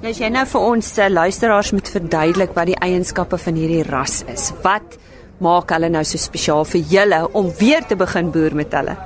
Nou 0.00 0.10
as 0.10 0.18
jy 0.18 0.28
nou 0.28 0.46
vir 0.46 0.60
ons 0.60 0.98
uh, 0.98 1.08
luisteraars 1.08 1.72
moet 1.72 1.88
verduidelik 1.88 2.52
wat 2.54 2.66
die 2.66 2.78
eienskappe 2.78 3.38
van 3.38 3.54
hierdie 3.54 3.82
ras 3.82 4.22
is. 4.30 4.52
Wat 4.62 4.98
maak 5.44 5.70
hulle 5.70 5.88
nou 5.88 6.04
so 6.04 6.18
spesiaal 6.18 6.64
vir 6.64 6.80
julle 6.80 7.20
om 7.32 7.50
weer 7.58 7.84
te 7.86 7.96
begin 7.96 8.30
boer 8.30 8.54
met 8.54 8.72
hulle? 8.72 8.96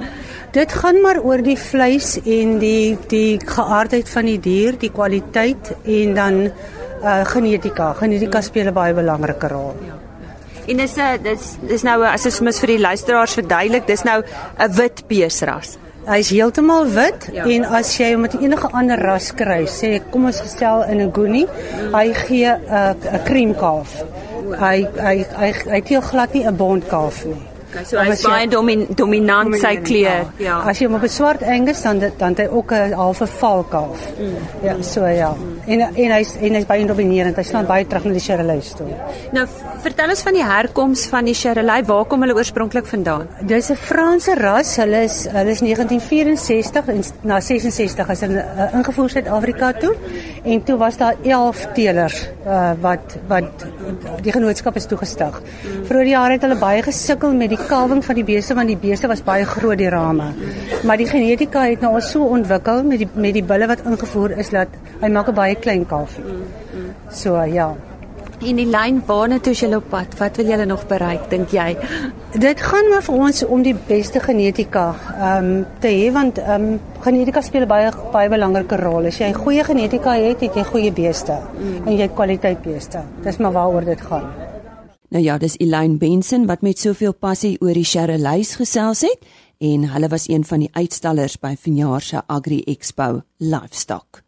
Dit 0.53 0.73
gaan 0.73 1.01
maar 1.01 1.21
oor 1.25 1.40
die 1.42 1.57
vleis 1.57 2.18
en 2.25 2.59
die 2.61 2.99
die 3.09 3.40
geaardheid 3.40 4.09
van 4.09 4.29
die 4.29 4.38
dier, 4.40 4.77
die 4.79 4.92
kwaliteit 4.92 5.73
en 5.85 6.14
dan 6.14 6.40
uh 7.03 7.25
genetika. 7.25 7.92
Genetika 7.99 8.40
speel 8.40 8.68
'n 8.68 8.75
baie 8.75 8.95
belangrike 8.95 9.49
rol. 9.49 9.75
Ja. 9.87 9.97
En 10.66 10.77
dis 10.77 10.97
'n 10.97 11.01
uh, 11.01 11.23
dis 11.23 11.57
dis 11.68 11.83
nou 11.83 12.05
as 12.05 12.27
ek 12.27 12.40
mis 12.40 12.61
vir 12.61 12.66
die 12.66 12.81
luisteraars 12.81 13.35
verduidelik, 13.35 13.87
dis 13.87 14.03
nou 14.03 14.23
'n 14.23 14.73
wit 14.77 15.03
beesras. 15.09 15.79
Hy's 16.07 16.31
heeltemal 16.31 16.87
wit 16.87 17.29
ja. 17.33 17.45
en 17.45 17.64
as 17.64 17.97
jy 17.99 18.12
hom 18.12 18.21
met 18.21 18.35
enige 18.35 18.68
ander 18.73 18.99
ras 18.99 19.33
kry, 19.33 19.66
sê 19.66 20.03
kom 20.11 20.25
ons 20.25 20.40
gestel 20.40 20.83
in 20.90 21.01
'n 21.01 21.12
goonie, 21.12 21.47
hy 21.92 22.12
gee 22.12 22.47
'n 22.47 22.61
uh, 22.68 22.95
'n 23.12 23.23
kreemkalf. 23.25 24.05
Hy 24.59 24.76
hy 24.98 25.16
hy 25.38 25.52
hy 25.70 25.81
teel 25.81 26.05
glad 26.11 26.35
nie 26.35 26.44
'n 26.46 26.57
bondkalf 26.57 27.24
nie. 27.24 27.40
Okay, 27.72 27.85
so 27.88 28.00
hy's 28.05 28.20
baie 28.26 28.48
domin, 28.52 28.83
dominant 28.92 29.55
sy 29.57 29.78
kleur. 29.81 30.26
Ja. 30.42 30.59
As 30.68 30.81
jy 30.81 30.90
hom 30.90 30.98
op 30.98 31.05
'n 31.07 31.09
swart 31.09 31.42
Angus 31.42 31.81
dan 31.83 32.02
dan 32.18 32.35
hy 32.37 32.46
ook 32.46 32.72
'n 32.72 32.92
halfe 32.92 33.26
valkalf. 33.26 34.00
Mm. 34.18 34.37
Ja, 34.62 34.74
so 34.83 35.07
ja. 35.07 35.33
Mm. 35.33 35.61
En 35.66 35.81
en 35.81 36.11
hy's 36.12 36.37
en 36.37 36.55
hy's 36.55 36.66
baie 36.66 36.85
dominerend. 36.87 37.37
Hy 37.37 37.42
staan 37.42 37.66
baie 37.66 37.87
terug 37.87 38.05
na 38.05 38.12
die 38.12 38.20
Shirley 38.20 38.61
toe. 38.76 38.87
Nou, 39.33 39.46
vertel 39.81 40.09
ons 40.09 40.22
van 40.22 40.33
die 40.33 40.44
herkoms 40.44 41.07
van 41.07 41.24
die 41.24 41.35
Shirley. 41.35 41.85
Waar 41.85 42.05
kom 42.05 42.20
hulle 42.20 42.35
oorspronklik 42.35 42.87
vandaan? 42.87 43.28
Dis 43.40 43.70
'n 43.70 43.76
Franse 43.76 44.35
ras. 44.35 44.76
Hulle 44.76 45.02
is 45.05 45.26
hulle 45.33 45.50
is 45.50 45.61
1964 45.61 46.88
en 46.88 47.02
na 47.22 47.40
66 47.40 48.09
as 48.09 48.20
hulle 48.20 48.44
uh, 48.57 48.74
ingevoer 48.74 49.09
Suid-Afrika 49.09 49.72
toe. 49.72 49.94
En 50.42 50.62
toe 50.62 50.76
was 50.76 50.96
daar 50.96 51.14
11 51.22 51.66
teelers 51.74 52.28
uh, 52.46 52.70
wat 52.81 53.16
wat 53.26 53.66
die 54.22 54.33
genootskap 54.33 54.76
is 54.76 54.88
toegestig. 54.90 55.38
Vroeger 55.87 56.07
jare 56.07 56.33
het 56.33 56.42
hulle 56.42 56.59
baie 56.59 56.83
gesukkel 56.83 57.35
met 57.38 57.52
die 57.55 57.61
kalwing 57.68 58.02
van 58.05 58.18
die 58.18 58.26
beeste 58.26 58.57
want 58.59 58.72
die 58.72 58.78
beeste 58.88 59.07
was 59.07 59.22
baie 59.22 59.46
groot 59.46 59.78
die 59.78 59.92
rame. 59.92 60.33
Maar 60.83 60.98
die 60.98 61.07
genetika 61.07 61.62
het 61.70 61.81
nou 61.81 61.94
al 61.94 62.02
so 62.02 62.26
ontwikkel 62.26 62.83
met 62.83 63.05
die 63.05 63.09
met 63.14 63.38
die 63.38 63.46
bulle 63.46 63.70
wat 63.70 63.87
ingevoer 63.87 64.37
is 64.42 64.50
dat 64.50 64.74
hy 65.00 65.09
maak 65.09 65.31
'n 65.31 65.38
baie 65.38 65.55
klein 65.55 65.87
kalfie. 65.87 66.26
So 67.11 67.42
ja. 67.42 67.74
In 68.42 68.59
die 68.59 68.66
lyn 68.66 68.96
waarna 69.07 69.37
toe 69.38 69.52
jy 69.55 69.68
op 69.76 69.85
pad, 69.92 70.16
wat 70.18 70.38
wil 70.40 70.48
julle 70.50 70.64
nog 70.66 70.81
bereik 70.90 71.28
dink 71.31 71.52
jy? 71.55 71.76
Dit 72.42 72.62
gaan 72.64 72.88
maar 72.90 73.05
vir 73.07 73.20
ons 73.28 73.42
om 73.46 73.61
die 73.62 73.74
beste 73.74 74.18
genetika 74.24 74.87
ehm 75.12 75.50
um, 75.50 75.61
te 75.83 75.92
hê 75.92 76.09
want 76.14 76.40
ehm 76.42 76.64
um, 76.72 76.81
genetika 77.05 77.42
speel 77.46 77.68
baie 77.70 77.92
baie 78.11 78.31
belangrike 78.33 78.81
rol. 78.81 79.07
As 79.07 79.20
jy 79.22 79.31
goeie 79.37 79.62
genetika 79.66 80.16
het, 80.18 80.42
het 80.42 80.59
jy 80.59 80.64
goeie 80.72 80.90
beeste 80.90 81.37
mm. 81.38 81.85
en 81.87 81.92
jy 81.92 82.09
het 82.09 82.16
kwaliteit 82.18 82.64
beeste. 82.66 83.05
Dis 83.22 83.38
maar 83.38 83.55
waaroor 83.55 83.87
dit 83.87 84.02
gaan. 84.11 84.26
Nou 85.12 85.22
ja, 85.22 85.38
dis 85.38 85.59
Elaine 85.61 86.00
Benson 86.02 86.48
wat 86.50 86.66
met 86.66 86.83
soveel 86.83 87.14
passie 87.14 87.55
oor 87.61 87.78
die 87.78 87.87
Sherreleys 87.87 88.57
gesels 88.59 89.05
het 89.07 89.31
en 89.62 89.87
hulle 89.94 90.11
was 90.11 90.26
een 90.28 90.42
van 90.44 90.66
die 90.66 90.72
uitstallers 90.72 91.38
by 91.38 91.55
vanjaar 91.55 92.02
se 92.02 92.26
Agri 92.26 92.62
Expo 92.66 93.22
Livestock. 93.38 94.21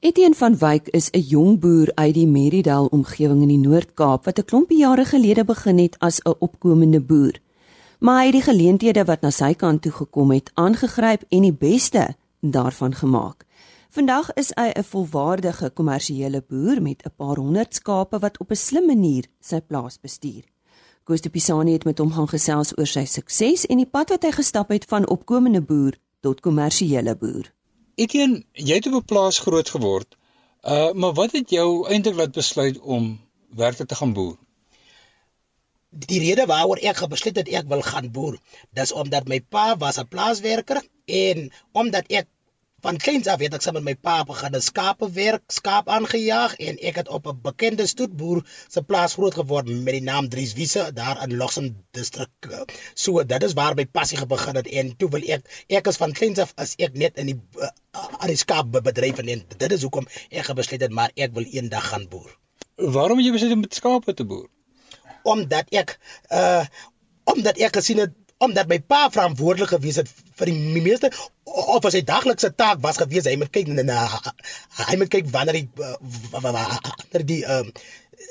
Etienne 0.00 0.34
van 0.34 0.54
Wyk 0.58 0.88
is 0.88 1.10
'n 1.10 1.18
jong 1.18 1.58
boer 1.60 1.90
uit 1.94 2.14
die 2.14 2.26
Meridale 2.26 2.88
omgewing 2.88 3.42
in 3.42 3.48
die 3.48 3.68
Noord-Kaap 3.68 4.24
wat 4.24 4.38
'n 4.38 4.44
klompie 4.44 4.78
jare 4.78 5.04
gelede 5.04 5.44
begin 5.44 5.78
het 5.78 5.98
as 5.98 6.20
'n 6.22 6.34
opkomende 6.38 7.00
boer. 7.00 7.40
Maar 7.98 8.18
hy 8.18 8.24
het 8.24 8.32
die 8.32 8.42
geleenthede 8.42 9.04
wat 9.04 9.20
na 9.20 9.30
sy 9.30 9.54
kant 9.54 9.82
toe 9.82 9.92
gekom 9.92 10.30
het 10.30 10.50
aangegryp 10.54 11.24
en 11.28 11.42
die 11.42 11.52
beste 11.52 12.16
daarvan 12.40 12.94
gemaak. 12.94 13.44
Vandag 13.90 14.32
is 14.32 14.52
hy 14.54 14.72
'n 14.74 14.84
volwaardige 14.84 15.70
kommersiële 15.70 16.44
boer 16.48 16.82
met 16.82 17.02
'n 17.04 17.12
paar 17.16 17.36
honderd 17.36 17.74
skape 17.74 18.18
wat 18.18 18.38
op 18.38 18.50
'n 18.50 18.56
slim 18.56 18.86
manier 18.86 19.24
sy 19.40 19.60
plaas 19.60 20.00
bestuur. 20.00 20.44
Koos 21.04 21.20
de 21.20 21.30
Pisani 21.30 21.72
het 21.72 21.84
met 21.84 21.98
hom 21.98 22.12
gaan 22.12 22.28
gesels 22.28 22.78
oor 22.78 22.86
sy 22.86 23.04
sukses 23.04 23.66
en 23.66 23.76
die 23.76 23.90
pad 23.90 24.08
wat 24.08 24.22
hy 24.22 24.30
gestap 24.30 24.68
het 24.68 24.84
van 24.84 25.08
opkomende 25.08 25.60
boer 25.60 25.92
tot 26.20 26.40
kommersiële 26.40 27.16
boer. 27.16 27.59
Etienne, 28.00 28.44
jy 28.52 28.78
het 28.78 28.86
op 28.88 29.02
'n 29.02 29.10
plaas 29.12 29.38
groot 29.44 29.68
geword. 29.68 30.16
Uh, 30.62 30.92
maar 30.92 31.12
wat 31.12 31.32
het 31.32 31.50
jou 31.50 31.88
eintlik 31.88 32.16
laat 32.16 32.32
besluit 32.32 32.78
om 32.80 33.20
werklik 33.62 33.88
te 33.88 33.94
gaan 33.94 34.12
boer? 34.12 34.36
Die 35.90 36.20
rede 36.20 36.46
waaroor 36.46 36.80
ek 36.90 37.00
besluit 37.08 37.36
het 37.36 37.48
ek 37.48 37.68
wil 37.68 37.82
gaan 37.82 38.10
boer, 38.12 38.36
dis 38.78 38.92
omdat 38.92 39.28
my 39.28 39.40
pa 39.40 39.76
was 39.76 39.98
'n 39.98 40.08
plaaswerker 40.08 40.82
en 41.04 41.52
omdat 41.72 42.04
ek 42.08 42.28
van 42.84 42.96
kleins 42.96 43.28
af 43.28 43.42
het 43.44 43.54
ek 43.56 43.64
saam 43.64 43.76
met 43.78 43.84
my 43.84 43.94
pa 44.06 44.16
begin 44.28 44.54
'n 44.56 44.64
skape 44.64 45.08
werk, 45.16 45.42
skaap 45.52 45.88
aangejaag 45.88 46.56
en 46.68 46.78
ek 46.88 46.96
het 47.00 47.08
op 47.08 47.26
'n 47.26 47.40
bekende 47.42 47.86
stoetboer 47.86 48.42
se 48.68 48.82
plaas 48.82 49.14
groot 49.14 49.34
geword 49.34 49.66
met 49.68 49.94
die 49.98 50.02
naam 50.02 50.28
Dries 50.28 50.52
Wiese 50.54 50.90
daar 50.94 51.22
in 51.22 51.36
Lossen 51.36 51.84
distrik. 51.90 52.30
So 52.94 53.24
dit 53.24 53.42
is 53.42 53.52
waar 53.52 53.74
my 53.74 53.86
passie 53.86 54.26
begin 54.26 54.56
het 54.56 54.66
en 54.66 54.96
toe 54.96 55.08
wil 55.10 55.22
ek 55.36 55.64
ek 55.68 55.86
is 55.86 55.96
van 55.96 56.12
kleins 56.12 56.38
af 56.38 56.52
as 56.56 56.74
ek 56.76 56.94
net 56.94 57.18
in 57.18 57.26
die 57.26 57.40
uh, 57.58 57.68
aan 57.92 58.32
die 58.32 58.36
skaap 58.36 58.70
bedryf 58.70 59.18
en 59.18 59.44
dit 59.56 59.72
is 59.72 59.82
hoekom 59.82 60.06
ek 60.30 60.54
besluit 60.54 60.80
het 60.80 60.92
maar 60.92 61.10
ek 61.14 61.34
wil 61.34 61.44
eendag 61.44 61.88
gaan 61.88 62.08
boer. 62.08 62.30
Waarom 62.76 63.18
het 63.18 63.26
jy 63.26 63.32
besluit 63.32 63.52
om 63.52 63.60
met 63.60 63.74
skape 63.74 64.14
te 64.14 64.24
boer? 64.24 64.48
Omdat 65.22 65.68
ek 65.70 65.98
uh 66.30 66.64
omdat 67.24 67.58
ek 67.58 67.76
gesien 67.76 67.98
het 67.98 68.14
omdat 68.40 68.68
my 68.68 68.80
pa 68.80 69.06
verantwoordelik 69.12 69.74
gewees 69.74 70.00
het 70.00 70.10
vir 70.40 70.50
die 70.50 70.82
meeste 70.84 71.10
of 71.44 71.84
as 71.84 71.96
hy 71.98 72.04
daglikse 72.08 72.52
taak 72.56 72.80
was 72.84 73.00
gewees 73.02 73.28
hy 73.28 73.36
moet 73.40 73.52
kyk 73.52 73.68
na 73.76 74.04
hy 74.88 74.96
moet 75.00 75.12
kyk 75.12 75.28
wanneer 75.34 75.60
die 75.60 75.90
wanneer 76.36 77.26
die 77.28 77.42
um, 77.56 77.68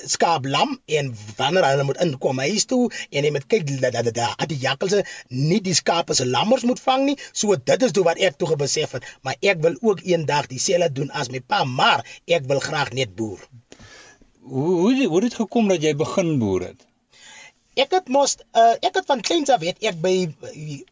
skaap 0.05 0.45
lam 0.45 0.79
en 0.85 1.11
wanneer 1.37 1.67
hulle 1.67 1.85
moet 1.87 2.01
inkom 2.05 2.41
huis 2.45 2.65
toe 2.71 2.81
en 3.09 3.25
hy 3.25 3.31
moet 3.35 3.47
kyk 3.51 3.65
dat 3.83 3.97
dat 3.97 4.09
dat 4.15 4.47
die 4.51 4.59
jakkalse 4.63 5.03
nie 5.27 5.61
die 5.65 5.75
skape 5.77 6.15
se 6.17 6.27
lammers 6.27 6.65
moet 6.69 6.81
vang 6.87 7.05
nie. 7.09 7.17
So 7.33 7.55
dit 7.71 7.87
is 7.87 7.95
toe 7.95 8.05
wat 8.07 8.21
ek 8.29 8.37
toe 8.39 8.51
gebesef 8.53 8.97
het. 8.97 9.07
Maar 9.21 9.39
ek 9.53 9.63
wil 9.65 9.77
ook 9.81 10.03
eendag 10.05 10.49
dieselfde 10.51 10.91
doen 11.01 11.11
as 11.11 11.31
my 11.33 11.41
pa 11.41 11.63
maar 11.63 12.05
ek 12.25 12.47
wil 12.51 12.61
graag 12.63 12.93
net 12.97 13.15
boer. 13.15 13.41
Hoe 14.49 14.93
hoe 15.05 15.15
het 15.21 15.29
dit 15.29 15.41
gekom 15.41 15.67
dat 15.69 15.83
jy 15.83 15.95
begin 15.95 16.37
boer 16.39 16.69
het 16.71 16.88
ek 17.83 17.95
het 17.97 18.11
mos 18.15 18.35
uh, 18.57 18.75
ek 18.89 18.99
het 18.99 19.07
van 19.09 19.21
kleins 19.29 19.51
af 19.53 19.61
weet 19.63 19.81
ek 19.91 19.97
by 20.03 20.13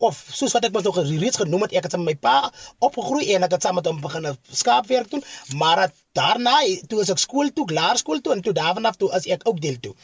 of 0.09 0.19
soos 0.39 0.55
wat 0.55 0.67
ek 0.67 0.75
mos 0.75 0.87
nog 0.87 0.99
reeds 1.03 1.41
genoem 1.41 1.67
het 1.67 1.75
ek 1.79 1.87
het 1.87 1.95
saam 1.95 2.05
met 2.07 2.17
my 2.17 2.21
pa 2.27 2.51
opgegroei 2.89 3.29
en 3.35 3.47
ek 3.47 3.57
het 3.57 3.67
saam 3.67 3.79
met 3.79 3.89
hom 3.89 4.01
begin 4.03 4.29
skaapwerk 4.61 5.11
doen 5.11 5.25
maar 5.61 5.87
daarna 6.17 6.57
toe 6.89 7.01
as 7.03 7.13
ek 7.13 7.23
skool 7.23 7.53
toe 7.53 7.67
laerskool 7.79 8.23
toe 8.23 8.35
en 8.37 8.41
toe 8.45 8.55
daarvan 8.57 8.89
af 8.89 8.99
toe 9.01 9.11
as 9.19 9.29
ek 9.37 9.45
ook 9.49 9.61
deel 9.61 9.79
toe 9.81 9.95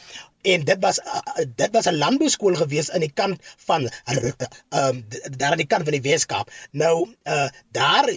en 0.44 0.64
dit 0.64 0.80
was 0.80 0.98
uh, 0.98 1.44
dit 1.56 1.70
was 1.72 1.86
'n 1.88 1.96
landbouskool 1.96 2.54
gewees 2.54 2.90
aan 2.90 3.00
die 3.00 3.12
kant 3.14 3.38
van 3.66 3.88
ehm 4.04 4.32
uh, 4.70 4.90
daar 5.36 5.50
aan 5.50 5.62
die 5.62 5.66
kant 5.66 5.82
van 5.82 5.96
die 5.96 6.04
Weskaap. 6.04 6.50
Nou 6.70 7.08
uh 7.24 7.48
daar 7.70 8.08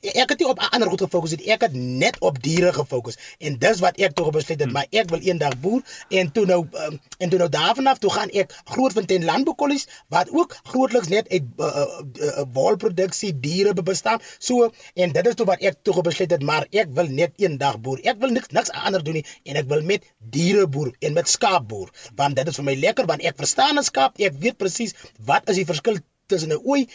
ek 0.00 0.28
het 0.28 0.38
nie 0.38 0.48
op 0.48 0.60
ander 0.70 0.88
goed 0.88 1.00
gefokus 1.00 1.36
nie. 1.36 1.50
Ek 1.52 1.60
het 1.60 1.72
net 1.72 2.18
op 2.18 2.42
diere 2.42 2.72
gefokus 2.72 3.18
en 3.38 3.58
dis 3.58 3.80
wat 3.84 3.96
ek 3.96 4.14
toe 4.14 4.30
besluit 4.30 4.60
het, 4.60 4.72
maar 4.72 4.86
ek 4.90 5.10
wil 5.10 5.20
eendag 5.20 5.58
boer 5.60 5.82
en 6.08 6.32
toe 6.32 6.46
nou 6.46 6.66
um, 6.72 7.00
en 7.18 7.28
toe 7.28 7.38
nou 7.38 7.48
daarvan 7.48 7.86
af 7.86 7.98
toe 7.98 8.10
gaan 8.10 8.30
ek 8.30 8.54
Grootfontein 8.64 9.24
Landboukolleges 9.24 9.88
wat 10.08 10.30
ook 10.30 10.56
grootliks 10.62 11.08
net 11.08 11.28
uit 11.28 11.44
uh, 11.56 11.66
uh, 11.66 12.02
uh, 12.14 12.44
wolproduksie 12.52 13.40
diere 13.40 13.72
bestaan. 13.82 14.20
So 14.38 14.72
en 14.94 15.12
dit 15.12 15.26
is 15.26 15.34
toe 15.34 15.46
wat 15.46 15.60
ek 15.60 15.82
toe 15.82 16.02
besluit 16.02 16.30
het, 16.30 16.42
maar 16.42 16.66
ek 16.70 16.92
wil 16.94 17.08
net 17.08 17.32
eendag 17.36 17.80
boer. 17.80 18.00
Ek 18.02 18.20
wil 18.20 18.30
niks 18.30 18.48
niks 18.48 18.70
anders 18.70 19.04
doen 19.04 19.20
nie 19.20 19.26
en 19.44 19.56
ek 19.56 19.68
wil 19.68 19.82
met 19.82 20.04
diere 20.18 20.66
boer 20.66 20.92
en 20.98 21.12
met 21.12 21.28
skaap 21.28 21.57
boer 21.60 21.90
want 22.16 22.36
dit 22.36 22.48
is 22.48 22.56
vir 22.56 22.64
my 22.64 22.74
lekker 22.74 23.06
want 23.06 23.22
ek 23.22 23.36
verstaan 23.36 23.78
'n 23.78 23.84
skaap 23.90 24.20
ek 24.28 24.34
weet 24.44 24.58
presies 24.58 24.94
wat 25.30 25.48
is 25.48 25.56
die 25.56 25.70
verskil 25.72 25.98
tussen 26.26 26.52
'n 26.52 26.62
ooi 26.64 26.88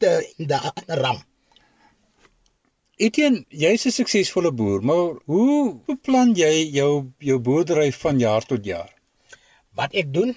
en 0.00 0.48
'n 0.48 1.00
ram 1.04 1.22
Etienne, 2.96 3.44
jy's 3.50 3.84
'n 3.86 3.90
suksesvolle 3.90 4.50
boer, 4.58 4.80
maar 4.88 5.16
hoe 5.26 5.74
beplan 5.86 6.34
jy 6.38 6.70
jou 6.76 6.90
jou 7.18 7.38
boerdery 7.48 7.90
van 7.92 8.20
jaar 8.20 8.44
tot 8.46 8.64
jaar? 8.64 8.90
Wat 9.74 9.96
ek 10.02 10.12
doen, 10.14 10.30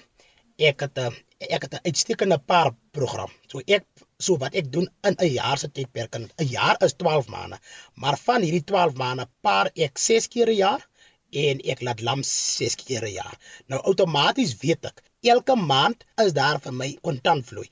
ek 0.58 0.80
het 0.80 0.98
'n 0.98 1.14
ek 1.38 1.62
het 1.62 1.74
'n 1.74 1.86
uitstekende 1.86 2.38
paar 2.38 2.74
program. 2.90 3.30
So 3.46 3.62
ek 3.76 3.84
so 4.18 4.36
wat 4.38 4.54
ek 4.54 4.72
doen 4.72 4.88
in 5.06 5.14
'n 5.18 5.32
jaar 5.32 5.58
se 5.58 5.68
tydperk, 5.70 6.16
'n 6.16 6.48
jaar 6.56 6.76
is 6.82 6.94
12 6.94 7.28
maande, 7.28 7.60
maar 7.94 8.18
van 8.18 8.42
hierdie 8.42 8.64
12 8.64 8.94
maande 8.94 9.28
paar 9.40 9.70
ek 9.74 9.98
6 9.98 10.26
keer 10.26 10.48
'n 10.48 10.56
jaar 10.56 10.87
en 11.30 11.60
ek 11.60 11.82
laat 11.84 12.00
lam 12.00 12.22
6 12.22 12.74
keer 12.74 13.04
'n 13.04 13.12
jaar. 13.12 13.36
Nou 13.66 13.80
outomaties 13.82 14.56
weet 14.60 14.84
ek, 14.84 15.02
elke 15.20 15.56
maand 15.56 16.04
is 16.24 16.32
daar 16.32 16.60
vir 16.60 16.72
my 16.72 16.98
kontantvloei. 17.02 17.68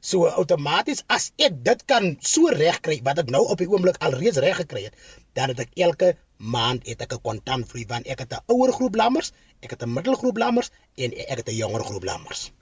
So 0.00 0.26
outomaties 0.26 1.04
as 1.06 1.32
ek 1.36 1.64
dit 1.64 1.84
kan 1.84 2.16
so 2.20 2.48
reg 2.48 2.80
kry 2.80 3.00
wat 3.02 3.18
ek 3.18 3.30
nou 3.30 3.44
op 3.48 3.58
die 3.58 3.68
oomblik 3.68 3.96
alreeds 4.00 4.36
reg 4.36 4.56
gekry 4.56 4.84
het, 4.84 4.94
dan 5.32 5.48
het 5.48 5.60
ek 5.60 5.70
elke 5.76 6.16
maand 6.36 6.86
het 6.86 7.00
ek 7.00 7.14
'n 7.14 7.22
kontantvloei 7.22 7.86
want 7.88 8.06
ek 8.06 8.18
het 8.18 8.32
'n 8.32 8.44
ouer 8.52 8.72
groep 8.72 8.94
lammers, 8.94 9.32
ek 9.62 9.70
het 9.70 9.82
'n 9.82 9.92
middelgroep 9.92 10.36
lammers 10.36 10.70
en 10.96 11.12
ek 11.12 11.36
het 11.36 11.48
'n 11.48 11.56
jonger 11.56 11.84
groep 11.84 12.04
lammers. 12.04 12.52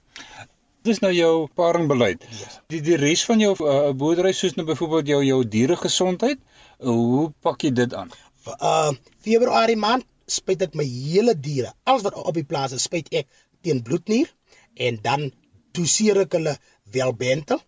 Dis 0.83 0.99
nou 0.99 1.13
jou 1.13 1.47
paringbeleid. 1.55 2.23
Yes. 2.29 2.59
Die 2.67 2.81
die 2.81 2.95
res 2.95 3.25
van 3.25 3.39
jou 3.39 3.55
uh, 3.59 3.91
boerdery 3.91 4.31
soos 4.31 4.55
nou 4.55 4.65
byvoorbeeld 4.67 5.07
jou 5.07 5.23
jou 5.23 5.47
diere 5.47 5.75
gesondheid, 5.75 6.39
uh, 6.79 6.87
hoe 6.87 7.31
pak 7.39 7.61
jy 7.61 7.71
dit 7.71 7.93
aan? 7.93 8.11
Uh 8.59 8.91
Februarie 9.23 9.77
maand 9.79 10.03
spuit 10.25 10.61
ek 10.61 10.75
my 10.79 10.85
hele 10.85 11.35
diere, 11.35 11.73
alles 11.83 12.05
wat 12.07 12.15
op 12.19 12.35
die 12.37 12.47
plaas 12.47 12.75
is, 12.75 12.85
spuit 12.87 13.09
ek 13.11 13.27
teen 13.63 13.83
bloednier 13.83 14.29
en 14.75 14.99
dan 15.03 15.31
doseer 15.77 16.23
ek 16.25 16.37
hulle 16.37 16.55
welbentel 16.95 17.61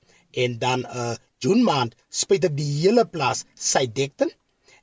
en 0.44 0.60
dan 0.60 0.86
uh 0.86 1.14
June 1.44 1.64
maand 1.68 1.96
spuit 2.10 2.46
ek 2.48 2.56
die 2.58 2.68
hele 2.80 3.04
plaas 3.06 3.44
Cydectin 3.54 4.32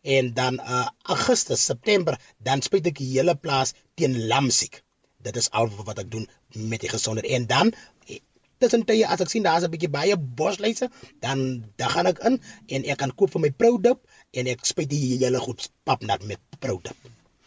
en 0.03 0.33
dan 0.35 0.59
uh 0.61 0.89
Augustus, 1.15 1.65
September 1.71 2.19
dan 2.39 2.63
spuit 2.63 2.87
ek 2.91 2.99
die 3.01 3.13
hele 3.15 3.35
plaas 3.39 3.75
teen 3.99 4.19
lamsiek. 4.33 4.83
Dit 5.23 5.39
is 5.39 5.51
al 5.51 5.71
wat 5.87 6.03
ek 6.03 6.11
doen 6.13 6.29
met 6.73 6.83
die 6.83 6.91
gesondheid 6.93 7.31
en 7.37 7.47
dan 7.51 7.73
eh, 8.09 8.21
tussen 8.63 8.85
tye 8.87 9.07
as 9.07 9.23
ek 9.25 9.31
sien 9.33 9.47
daar's 9.47 9.65
'n 9.67 9.73
bietjie 9.75 9.93
baie 9.97 10.17
bosluise, 10.43 10.91
dan 11.25 11.65
dan 11.79 11.91
gaan 11.95 12.11
ek 12.13 12.23
in 12.29 12.39
en 12.69 12.85
ek 12.95 12.99
kan 13.03 13.15
koop 13.15 13.35
vir 13.35 13.45
my 13.47 13.51
Proudup 13.51 14.07
en 14.33 14.47
ek 14.55 14.67
spuit 14.67 14.91
die 14.91 15.19
hele 15.25 15.41
goed 15.47 15.69
papnat 15.85 16.27
met 16.31 16.41
Proudup. 16.59 16.97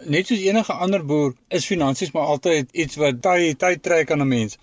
Net 0.03 0.27
soos 0.27 0.41
enige 0.43 0.73
ander 0.73 1.03
boer 1.07 1.35
is 1.47 1.65
finansies 1.65 2.09
maar 2.11 2.31
altyd 2.33 2.71
iets 2.83 2.97
wat 2.99 3.21
tyd 3.23 3.59
tyd 3.59 3.81
trek 3.83 4.11
aan 4.11 4.21
'n 4.21 4.27
mens. 4.27 4.57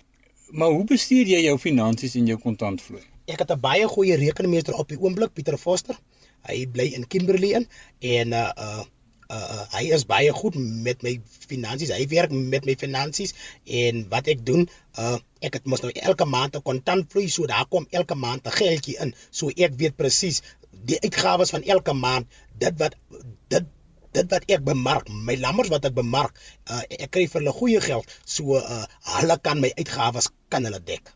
Maar 0.49 0.69
hoe 0.69 0.85
bestuur 0.85 1.25
jy 1.27 1.39
jou 1.43 1.57
finansies 1.57 2.15
en 2.15 2.27
jou 2.29 2.37
kontantvloei? 2.37 3.01
Ek 3.25 3.39
het 3.39 3.51
'n 3.51 3.59
baie 3.59 3.87
goeie 3.87 4.15
rekenmeester 4.15 4.77
op 4.77 4.87
die 4.87 4.99
oomblik, 4.99 5.33
Pieter 5.33 5.57
Foster. 5.57 5.97
Hy 6.45 6.67
bly 6.67 6.85
in 6.93 7.07
Kimberley 7.07 7.51
in 7.59 7.67
en 7.99 8.33
uh 8.33 8.51
uh 8.57 8.83
uh 9.29 9.65
hy 9.73 9.83
is 9.97 10.05
baie 10.05 10.31
goed 10.31 10.55
met 10.55 11.01
my 11.01 11.19
finansies. 11.25 11.89
Hy 11.89 12.07
werk 12.07 12.31
met 12.31 12.65
my 12.65 12.75
finansies 12.75 13.33
en 13.65 14.07
wat 14.09 14.27
ek 14.27 14.45
doen, 14.45 14.69
uh 14.97 15.17
ek 15.41 15.53
het 15.53 15.65
mos 15.65 15.81
nou 15.81 15.91
elke 15.91 16.25
maand 16.25 16.55
'n 16.55 16.61
kontantvloei, 16.61 17.29
so 17.29 17.45
daar 17.45 17.65
kom 17.65 17.87
elke 17.89 18.15
maand 18.15 18.45
'n 18.45 18.51
geldjie 18.51 18.99
in. 18.99 19.15
So 19.31 19.49
ek 19.49 19.73
weet 19.77 19.95
presies 19.95 20.43
die 20.85 20.99
uitgawes 20.99 21.49
van 21.49 21.63
elke 21.63 21.93
maand, 21.93 22.27
dit 22.57 22.77
wat 22.77 22.95
dit 23.47 23.65
dit 24.17 24.29
wat 24.35 24.45
ek 24.47 24.63
bemark, 24.65 25.09
my 25.29 25.35
lammers 25.41 25.71
wat 25.73 25.85
ek 25.89 25.95
bemark, 25.97 26.37
uh, 26.69 26.81
ek 26.89 27.11
kry 27.15 27.25
vir 27.31 27.41
hulle 27.41 27.55
goeie 27.59 27.81
geld, 27.87 28.13
so 28.25 28.59
uh, 28.59 28.83
hulle 29.17 29.37
kan 29.47 29.61
my 29.63 29.71
uitgawes 29.79 30.29
kan 30.53 30.69
hulle 30.69 30.81
dek. 30.91 31.13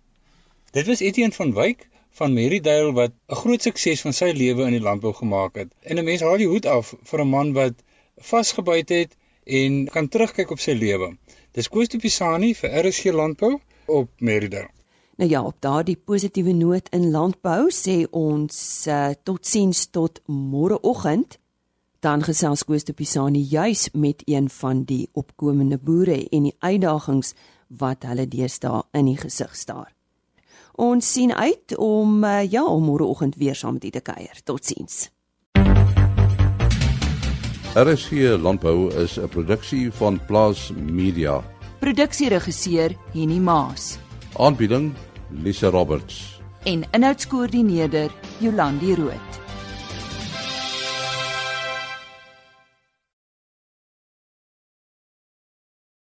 Dit 0.77 0.89
was 0.91 1.03
Etienne 1.05 1.35
van 1.37 1.53
Wyk 1.57 1.87
van 2.17 2.33
Merridale 2.33 2.93
wat 2.97 3.13
'n 3.29 3.39
groot 3.41 3.61
sukses 3.61 4.01
van 4.01 4.13
sy 4.13 4.31
lewe 4.33 4.65
in 4.65 4.75
die 4.77 4.85
landbou 4.87 5.13
gemaak 5.13 5.55
het. 5.55 5.69
En 5.81 5.97
'n 5.97 6.05
mens 6.05 6.21
haal 6.21 6.37
die 6.37 6.51
hoed 6.53 6.65
af 6.65 6.93
vir 7.09 7.21
'n 7.21 7.29
man 7.29 7.53
wat 7.53 7.75
vasgebyt 8.29 8.89
het 8.89 9.15
en 9.45 9.85
kan 9.85 10.07
terugkyk 10.07 10.51
op 10.51 10.59
sy 10.59 10.71
lewe. 10.71 11.17
Dis 11.51 11.69
Koos 11.69 11.87
de 11.87 11.97
Pisani 11.97 12.55
vir 12.55 12.69
RSG 12.83 13.13
Landbou 13.13 13.59
op 13.85 14.09
Merridale. 14.17 14.69
Nou 15.17 15.29
ja, 15.29 15.43
op 15.43 15.55
daardie 15.59 15.97
positiewe 15.97 16.53
noot 16.53 16.89
in 16.89 17.11
landbou 17.11 17.69
sê 17.73 18.03
ons 18.11 18.85
uh, 18.87 19.09
totsiens 19.23 19.87
tot 19.89 20.21
môreoggend 20.25 21.39
dan 21.99 22.23
gesels 22.23 22.63
Koos 22.63 22.83
de 22.83 22.93
Pisani 22.93 23.39
juis 23.39 23.89
met 23.93 24.21
een 24.25 24.49
van 24.49 24.83
die 24.83 25.09
opkomende 25.13 25.77
boere 25.77 26.29
en 26.29 26.43
die 26.43 26.55
uitdagings 26.59 27.33
wat 27.67 28.03
hulle 28.07 28.27
deesdae 28.27 28.83
in 28.91 29.05
die 29.05 29.17
gesig 29.17 29.55
staar. 29.55 29.93
Ons 30.77 31.11
sien 31.11 31.33
uit 31.33 31.77
om 31.77 32.23
uh, 32.23 32.43
ja, 32.45 32.63
om 32.65 32.83
môreoggend 32.85 33.35
weer 33.35 33.55
saam 33.55 33.73
met 33.73 33.83
u 33.83 33.89
te 33.89 34.01
kuier. 34.01 34.37
Totsiens. 34.43 35.09
RSG 37.73 38.37
Landbou 38.41 38.93
is 38.93 39.17
'n 39.17 39.27
produksie 39.27 39.91
van 39.91 40.19
Plaas 40.25 40.71
Media. 40.75 41.43
Produksieregisseur 41.79 42.95
Henny 43.13 43.37
Maas. 43.37 43.97
Aanbieding 44.37 44.93
Lisa 45.29 45.69
Roberts. 45.69 46.41
En 46.63 46.83
inhoudskoördineerder 46.91 48.11
Jolandi 48.39 48.95
Root. 48.95 49.46